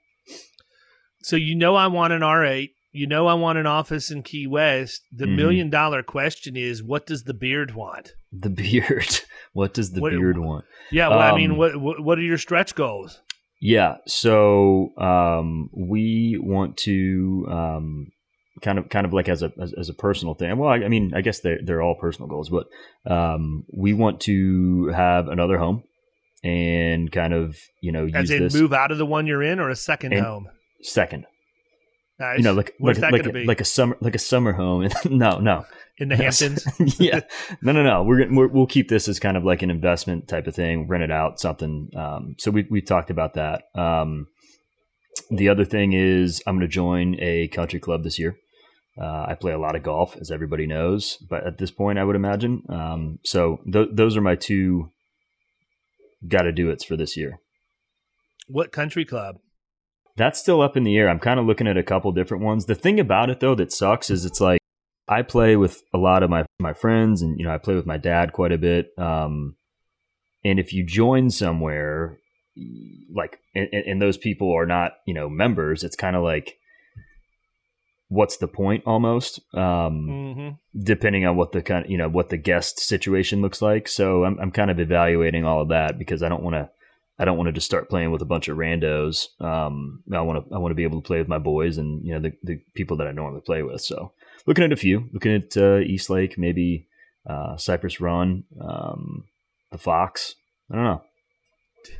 So 1.23 1.35
you 1.35 1.55
know, 1.55 1.75
I 1.75 1.87
want 1.87 2.13
an 2.13 2.23
R 2.23 2.45
eight. 2.45 2.71
You 2.93 3.07
know, 3.07 3.27
I 3.27 3.33
want 3.33 3.57
an 3.57 3.65
office 3.65 4.11
in 4.11 4.23
Key 4.23 4.47
West. 4.47 5.01
The 5.11 5.25
mm-hmm. 5.25 5.35
million 5.35 5.69
dollar 5.69 6.03
question 6.03 6.55
is, 6.55 6.81
what 6.81 7.05
does 7.05 7.23
the 7.23 7.33
beard 7.33 7.75
want? 7.75 8.13
The 8.33 8.49
beard. 8.49 9.19
What 9.53 9.75
does 9.75 9.91
the 9.91 10.01
what, 10.01 10.09
beard 10.09 10.39
want? 10.39 10.65
Yeah, 10.91 11.09
well, 11.09 11.19
um, 11.19 11.31
I 11.31 11.37
mean, 11.37 11.51
um, 11.51 11.57
what, 11.57 11.77
what 11.79 11.99
what 12.03 12.17
are 12.17 12.23
your 12.23 12.39
stretch 12.39 12.73
goals? 12.73 13.21
Yeah, 13.61 13.97
so 14.07 14.89
um, 14.97 15.69
we 15.71 16.39
want 16.41 16.75
to 16.77 17.45
um, 17.51 18.11
kind 18.63 18.79
of 18.79 18.89
kind 18.89 19.05
of 19.05 19.13
like 19.13 19.29
as 19.29 19.43
a 19.43 19.53
as, 19.61 19.73
as 19.73 19.89
a 19.89 19.93
personal 19.93 20.33
thing. 20.33 20.57
Well, 20.57 20.69
I, 20.69 20.77
I, 20.77 20.87
mean, 20.87 21.13
I 21.15 21.21
guess 21.21 21.41
they're 21.41 21.59
they're 21.63 21.83
all 21.83 21.95
personal 21.95 22.27
goals, 22.27 22.49
but 22.49 22.65
um, 23.09 23.65
we 23.71 23.93
want 23.93 24.21
to 24.21 24.87
have 24.87 25.27
another 25.27 25.59
home 25.59 25.83
and 26.43 27.11
kind 27.11 27.33
of 27.33 27.57
you 27.79 27.91
know 27.91 28.07
as 28.13 28.31
in 28.31 28.43
this. 28.43 28.53
move 28.53 28.73
out 28.73 28.91
of 28.91 28.97
the 28.97 29.05
one 29.05 29.27
you're 29.27 29.43
in 29.43 29.59
or 29.59 29.69
a 29.69 29.75
second 29.75 30.13
home. 30.13 30.49
Second. 30.81 31.25
Nice. 32.23 32.37
You 32.37 32.43
know, 32.45 32.53
like 32.53 32.73
like, 32.79 32.97
like, 32.99 33.25
a, 33.25 33.43
like 33.43 33.59
a 33.59 33.65
summer 33.65 33.97
like 33.99 34.15
a 34.15 34.19
summer 34.19 34.53
home. 34.53 34.87
no, 35.09 35.39
no, 35.39 35.65
in 35.97 36.07
the 36.07 36.15
Hamptons. 36.15 36.65
yeah, 36.99 37.19
no, 37.61 37.73
no, 37.73 37.83
no. 37.83 38.01
We're, 38.03 38.29
we 38.29 38.47
will 38.47 38.65
keep 38.65 38.87
this 38.87 39.09
as 39.09 39.19
kind 39.19 39.35
of 39.35 39.43
like 39.43 39.61
an 39.61 39.69
investment 39.69 40.29
type 40.29 40.47
of 40.47 40.55
thing. 40.55 40.87
Rent 40.87 41.03
it 41.03 41.11
out, 41.11 41.41
something. 41.41 41.89
Um, 41.97 42.35
so 42.39 42.49
we 42.49 42.65
we 42.69 42.81
talked 42.81 43.09
about 43.09 43.33
that. 43.33 43.63
Um, 43.75 44.27
the 45.29 45.49
other 45.49 45.65
thing 45.65 45.91
is 45.91 46.41
I'm 46.47 46.55
going 46.55 46.61
to 46.61 46.73
join 46.73 47.17
a 47.19 47.49
country 47.49 47.81
club 47.81 48.05
this 48.05 48.17
year. 48.17 48.37
Uh, 48.97 49.25
I 49.27 49.35
play 49.35 49.51
a 49.51 49.59
lot 49.59 49.75
of 49.75 49.83
golf, 49.83 50.15
as 50.15 50.31
everybody 50.31 50.65
knows, 50.65 51.17
but 51.29 51.45
at 51.45 51.57
this 51.57 51.71
point, 51.71 51.99
I 51.99 52.05
would 52.05 52.15
imagine. 52.15 52.63
Um, 52.69 53.19
so 53.25 53.59
th- 53.69 53.89
those 53.91 54.15
are 54.15 54.21
my 54.21 54.35
two 54.35 54.91
got 56.25 56.43
to 56.43 56.53
do 56.53 56.69
it's 56.69 56.85
for 56.85 56.95
this 56.95 57.17
year. 57.17 57.39
What 58.47 58.71
country 58.71 59.03
club? 59.03 59.39
That's 60.15 60.39
still 60.39 60.61
up 60.61 60.77
in 60.77 60.83
the 60.83 60.95
air. 60.97 61.09
I'm 61.09 61.19
kind 61.19 61.39
of 61.39 61.45
looking 61.45 61.67
at 61.67 61.77
a 61.77 61.83
couple 61.83 62.11
different 62.11 62.43
ones. 62.43 62.65
The 62.65 62.75
thing 62.75 62.99
about 62.99 63.29
it 63.29 63.39
though 63.39 63.55
that 63.55 63.71
sucks 63.71 64.09
is 64.09 64.25
it's 64.25 64.41
like 64.41 64.59
I 65.07 65.21
play 65.21 65.55
with 65.55 65.81
a 65.93 65.97
lot 65.97 66.23
of 66.23 66.29
my 66.29 66.45
my 66.59 66.73
friends, 66.73 67.21
and 67.21 67.37
you 67.39 67.45
know 67.45 67.53
I 67.53 67.57
play 67.57 67.75
with 67.75 67.85
my 67.85 67.97
dad 67.97 68.33
quite 68.33 68.51
a 68.51 68.57
bit. 68.57 68.91
Um, 68.97 69.55
and 70.45 70.59
if 70.59 70.73
you 70.73 70.85
join 70.85 71.29
somewhere, 71.29 72.19
like 73.13 73.39
and, 73.55 73.67
and 73.73 74.01
those 74.01 74.17
people 74.17 74.53
are 74.53 74.65
not 74.65 74.93
you 75.05 75.13
know 75.13 75.29
members, 75.29 75.83
it's 75.83 75.95
kind 75.95 76.15
of 76.15 76.23
like 76.23 76.57
what's 78.13 78.37
the 78.37 78.47
point 78.47 78.83
almost 78.85 79.39
um, 79.55 80.07
mm-hmm. 80.07 80.49
depending 80.83 81.25
on 81.25 81.35
what 81.35 81.51
the 81.51 81.63
kind 81.63 81.85
of 81.85 81.91
you 81.91 81.97
know 81.97 82.07
what 82.07 82.29
the 82.29 82.37
guest 82.37 82.79
situation 82.79 83.41
looks 83.41 83.59
like 83.59 83.87
so 83.87 84.23
i'm, 84.23 84.37
I'm 84.39 84.51
kind 84.51 84.69
of 84.69 84.79
evaluating 84.79 85.45
all 85.45 85.61
of 85.63 85.69
that 85.69 85.97
because 85.97 86.21
i 86.21 86.29
don't 86.29 86.43
want 86.43 86.55
to 86.55 86.69
i 87.19 87.25
don't 87.25 87.37
want 87.37 87.47
to 87.47 87.53
just 87.53 87.65
start 87.65 87.89
playing 87.89 88.11
with 88.11 88.21
a 88.21 88.25
bunch 88.25 88.47
of 88.47 88.57
randos 88.57 89.27
um, 89.41 90.03
i 90.13 90.21
want 90.21 90.43
to 90.43 90.55
i 90.55 90.57
want 90.57 90.71
to 90.71 90.75
be 90.75 90.83
able 90.83 91.01
to 91.01 91.07
play 91.07 91.19
with 91.19 91.27
my 91.27 91.39
boys 91.39 91.77
and 91.77 92.05
you 92.05 92.13
know 92.13 92.19
the, 92.19 92.31
the 92.43 92.59
people 92.73 92.97
that 92.97 93.07
i 93.07 93.11
normally 93.11 93.41
play 93.41 93.63
with 93.63 93.81
so 93.81 94.11
looking 94.45 94.63
at 94.63 94.71
a 94.71 94.77
few. 94.77 95.09
Looking 95.13 95.33
at 95.33 95.57
uh, 95.57 95.79
East 95.79 96.09
Lake, 96.09 96.37
maybe 96.37 96.87
uh, 97.29 97.57
Cypress 97.57 97.99
Run, 97.99 98.43
um, 98.61 99.25
the 99.71 99.77
Fox. 99.77 100.35
I 100.71 100.75
don't 100.75 100.83
know. 100.83 101.01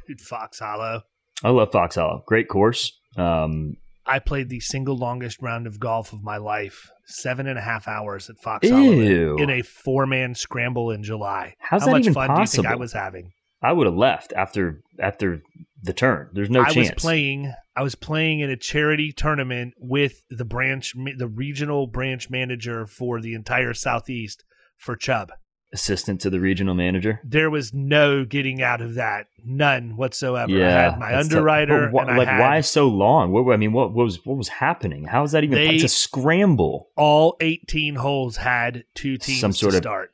Dude, 0.07 0.21
Fox 0.21 0.59
Hollow. 0.59 1.03
I 1.43 1.49
love 1.49 1.71
Fox 1.71 1.95
Hollow. 1.95 2.23
Great 2.25 2.47
course. 2.47 2.97
Um, 3.17 3.77
I 4.05 4.19
played 4.19 4.49
the 4.49 4.59
single 4.59 4.97
longest 4.97 5.41
round 5.41 5.67
of 5.67 5.79
golf 5.79 6.13
of 6.13 6.23
my 6.23 6.37
life, 6.37 6.89
seven 7.05 7.47
and 7.47 7.57
a 7.57 7.61
half 7.61 7.87
hours 7.87 8.29
at 8.29 8.37
Fox 8.37 8.67
Ew. 8.67 8.73
Hollow 8.73 9.37
in 9.37 9.49
a 9.49 9.61
four 9.61 10.05
man 10.05 10.35
scramble 10.35 10.91
in 10.91 11.03
July. 11.03 11.55
How's 11.59 11.81
How 11.81 11.87
that 11.87 11.91
much 11.91 12.01
even 12.01 12.13
fun 12.13 12.27
possible? 12.27 12.63
do 12.63 12.67
you 12.67 12.69
think 12.69 12.73
I 12.73 12.79
was 12.79 12.93
having? 12.93 13.31
I 13.63 13.71
would 13.71 13.87
have 13.87 13.95
left 13.95 14.33
after 14.33 14.81
after 14.99 15.41
the 15.81 15.93
turn. 15.93 16.29
There's 16.33 16.49
no 16.49 16.61
I 16.61 16.69
chance. 16.69 16.91
was 16.91 17.01
playing. 17.01 17.53
I 17.75 17.81
was 17.81 17.95
playing 17.95 18.41
in 18.41 18.49
a 18.49 18.57
charity 18.57 19.11
tournament 19.11 19.73
with 19.79 20.21
the 20.29 20.45
branch, 20.45 20.93
the 21.17 21.27
regional 21.27 21.87
branch 21.87 22.29
manager 22.29 22.85
for 22.85 23.19
the 23.19 23.33
entire 23.33 23.73
southeast 23.73 24.43
for 24.77 24.95
Chubb. 24.95 25.31
Assistant 25.73 26.21
to 26.21 26.29
the 26.29 26.39
regional 26.39 26.75
manager. 26.75 27.19
There 27.23 27.49
was 27.49 27.73
no 27.73 28.25
getting 28.25 28.61
out 28.61 28.79
of 28.79 28.93
that, 28.93 29.25
none 29.43 29.97
whatsoever. 29.97 30.51
Yeah, 30.51 30.67
I 30.67 30.69
had 30.69 30.99
my 30.99 31.17
underwriter. 31.17 31.89
Wh- 31.89 31.95
like, 31.95 32.27
had, 32.27 32.39
why 32.39 32.61
so 32.61 32.87
long? 32.87 33.31
What 33.31 33.51
I 33.51 33.57
mean, 33.57 33.73
what, 33.73 33.91
what, 33.91 34.03
was 34.03 34.23
what 34.23 34.37
was 34.37 34.49
happening? 34.49 35.05
How 35.05 35.23
is 35.23 35.31
that 35.31 35.43
even? 35.43 35.55
They, 35.55 35.69
it's 35.69 35.83
a 35.83 35.87
scramble. 35.87 36.89
All 36.95 37.37
eighteen 37.39 37.95
holes 37.95 38.37
had 38.37 38.83
two 38.93 39.17
teams 39.17 39.39
Some 39.39 39.51
sort 39.51 39.71
to 39.71 39.77
of, 39.77 39.83
start. 39.83 40.11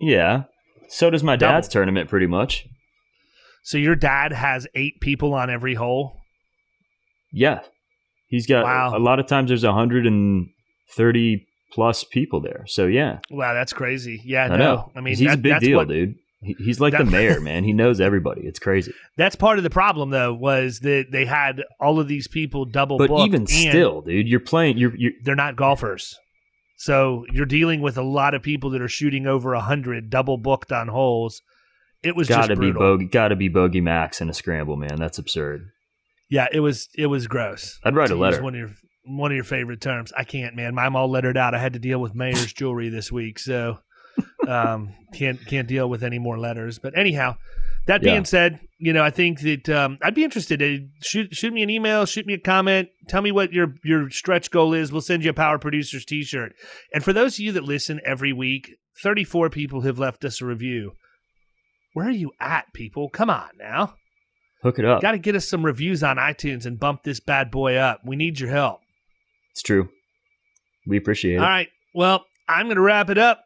Yeah, 0.00 0.44
so 0.88 1.10
does 1.10 1.22
my 1.22 1.36
Double. 1.36 1.54
dad's 1.54 1.68
tournament, 1.68 2.08
pretty 2.08 2.26
much. 2.26 2.66
So 3.62 3.76
your 3.76 3.96
dad 3.96 4.32
has 4.32 4.66
eight 4.74 5.00
people 5.00 5.34
on 5.34 5.50
every 5.50 5.74
hole. 5.74 6.20
Yeah, 7.32 7.60
he's 8.28 8.46
got 8.46 8.64
wow. 8.64 8.96
a 8.96 8.98
lot 8.98 9.20
of 9.20 9.26
times. 9.26 9.50
There's 9.50 9.64
130 9.64 11.46
plus 11.72 12.04
people 12.04 12.40
there. 12.40 12.64
So 12.66 12.86
yeah. 12.86 13.18
Wow, 13.30 13.52
that's 13.54 13.72
crazy. 13.72 14.22
Yeah, 14.24 14.44
I 14.44 14.48
no, 14.48 14.56
know. 14.56 14.92
I 14.96 15.00
mean, 15.00 15.16
he's 15.16 15.26
that, 15.26 15.38
a 15.38 15.42
big 15.42 15.60
deal, 15.60 15.78
what, 15.78 15.88
dude. 15.88 16.14
he's 16.40 16.80
like 16.80 16.92
that, 16.92 17.04
the 17.04 17.10
mayor, 17.10 17.40
man. 17.40 17.64
He 17.64 17.72
knows 17.72 18.00
everybody. 18.00 18.42
It's 18.46 18.58
crazy. 18.58 18.92
That's 19.16 19.36
part 19.36 19.58
of 19.58 19.64
the 19.64 19.70
problem, 19.70 20.10
though, 20.10 20.32
was 20.32 20.80
that 20.80 21.08
they 21.10 21.26
had 21.26 21.62
all 21.80 22.00
of 22.00 22.08
these 22.08 22.28
people 22.28 22.64
double. 22.64 22.96
But 22.96 23.10
even 23.26 23.46
still, 23.46 24.00
dude, 24.00 24.28
you're 24.28 24.40
playing. 24.40 24.78
You're, 24.78 24.96
you're 24.96 25.12
they're 25.22 25.34
not 25.34 25.56
golfers. 25.56 26.18
So 26.78 27.26
you're 27.32 27.44
dealing 27.44 27.80
with 27.82 27.98
a 27.98 28.02
lot 28.02 28.34
of 28.34 28.42
people 28.42 28.70
that 28.70 28.80
are 28.80 28.88
shooting 28.88 29.26
over 29.26 29.52
a 29.52 29.60
hundred, 29.60 30.10
double 30.10 30.38
booked 30.38 30.70
on 30.70 30.86
holes. 30.86 31.42
It 32.04 32.14
was 32.14 32.28
just 32.28 32.38
gotta 32.38 32.54
be 32.54 32.70
bogey, 32.70 33.06
gotta 33.06 33.34
be 33.34 33.48
bogey 33.48 33.80
max 33.80 34.20
in 34.20 34.30
a 34.30 34.32
scramble, 34.32 34.76
man. 34.76 34.96
That's 34.96 35.18
absurd. 35.18 35.70
Yeah, 36.30 36.46
it 36.52 36.60
was 36.60 36.88
it 36.94 37.06
was 37.06 37.26
gross. 37.26 37.80
I'd 37.82 37.96
write 37.96 38.10
a 38.10 38.14
letter. 38.14 38.40
One 38.40 38.54
of 38.54 38.60
your 38.60 38.70
one 39.04 39.32
of 39.32 39.34
your 39.34 39.44
favorite 39.44 39.80
terms. 39.80 40.12
I 40.16 40.22
can't, 40.22 40.54
man. 40.54 40.78
I'm 40.78 40.94
all 40.94 41.10
lettered 41.10 41.36
out. 41.36 41.52
I 41.52 41.58
had 41.58 41.72
to 41.72 41.80
deal 41.80 41.98
with 41.98 42.14
mayor's 42.14 42.52
jewelry 42.52 42.90
this 42.90 43.10
week, 43.10 43.40
so 43.40 43.80
um, 44.48 44.94
can't 45.12 45.44
can't 45.46 45.66
deal 45.66 45.90
with 45.90 46.04
any 46.04 46.20
more 46.20 46.38
letters. 46.38 46.78
But 46.78 46.96
anyhow, 46.96 47.38
that 47.86 48.02
being 48.02 48.16
yeah. 48.18 48.22
said, 48.22 48.60
you 48.78 48.92
know, 48.92 49.02
I 49.02 49.10
think 49.10 49.40
that 49.40 49.68
um, 49.68 49.98
I'd 50.02 50.14
be 50.14 50.24
interested. 50.24 50.60
To 50.60 50.86
shoot 51.02 51.34
shoot 51.34 51.52
me 51.52 51.62
an 51.62 51.70
email, 51.70 52.06
shoot 52.06 52.26
me 52.26 52.34
a 52.34 52.38
comment, 52.38 52.88
tell 53.08 53.22
me 53.22 53.32
what 53.32 53.52
your 53.52 53.74
your 53.84 54.08
stretch 54.10 54.50
goal 54.50 54.72
is. 54.72 54.92
We'll 54.92 55.00
send 55.00 55.24
you 55.24 55.30
a 55.30 55.34
Power 55.34 55.58
Producers 55.58 56.04
T-shirt. 56.04 56.52
And 56.94 57.02
for 57.02 57.12
those 57.12 57.34
of 57.34 57.40
you 57.40 57.52
that 57.52 57.64
listen 57.64 58.00
every 58.04 58.32
week, 58.32 58.76
34 59.02 59.50
people 59.50 59.82
have 59.82 59.98
left 59.98 60.24
us 60.24 60.40
a 60.40 60.46
review. 60.46 60.92
Where 61.92 62.06
are 62.06 62.12
you 62.12 62.32
at, 62.40 62.72
people? 62.72 63.08
Come 63.08 63.30
on 63.30 63.50
now. 63.58 63.94
Hook 64.62 64.78
it 64.78 64.84
up. 64.84 65.02
Got 65.02 65.12
to 65.12 65.18
get 65.18 65.34
us 65.34 65.48
some 65.48 65.64
reviews 65.64 66.02
on 66.02 66.16
iTunes 66.16 66.66
and 66.66 66.78
bump 66.78 67.02
this 67.02 67.20
bad 67.20 67.50
boy 67.50 67.76
up. 67.76 68.00
We 68.04 68.16
need 68.16 68.40
your 68.40 68.50
help. 68.50 68.80
It's 69.52 69.62
true. 69.62 69.88
We 70.86 70.96
appreciate 70.96 71.34
it. 71.34 71.40
All 71.40 71.46
right. 71.46 71.68
Well, 71.94 72.24
I'm 72.48 72.66
going 72.66 72.76
to 72.76 72.82
wrap 72.82 73.10
it 73.10 73.18
up. 73.18 73.42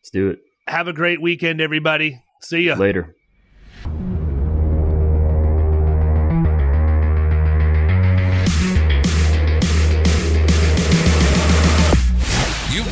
Let's 0.00 0.10
do 0.10 0.30
it. 0.30 0.38
Have 0.66 0.88
a 0.88 0.92
great 0.92 1.20
weekend, 1.20 1.60
everybody. 1.60 2.22
See 2.40 2.62
ya. 2.62 2.74
Later. 2.76 3.14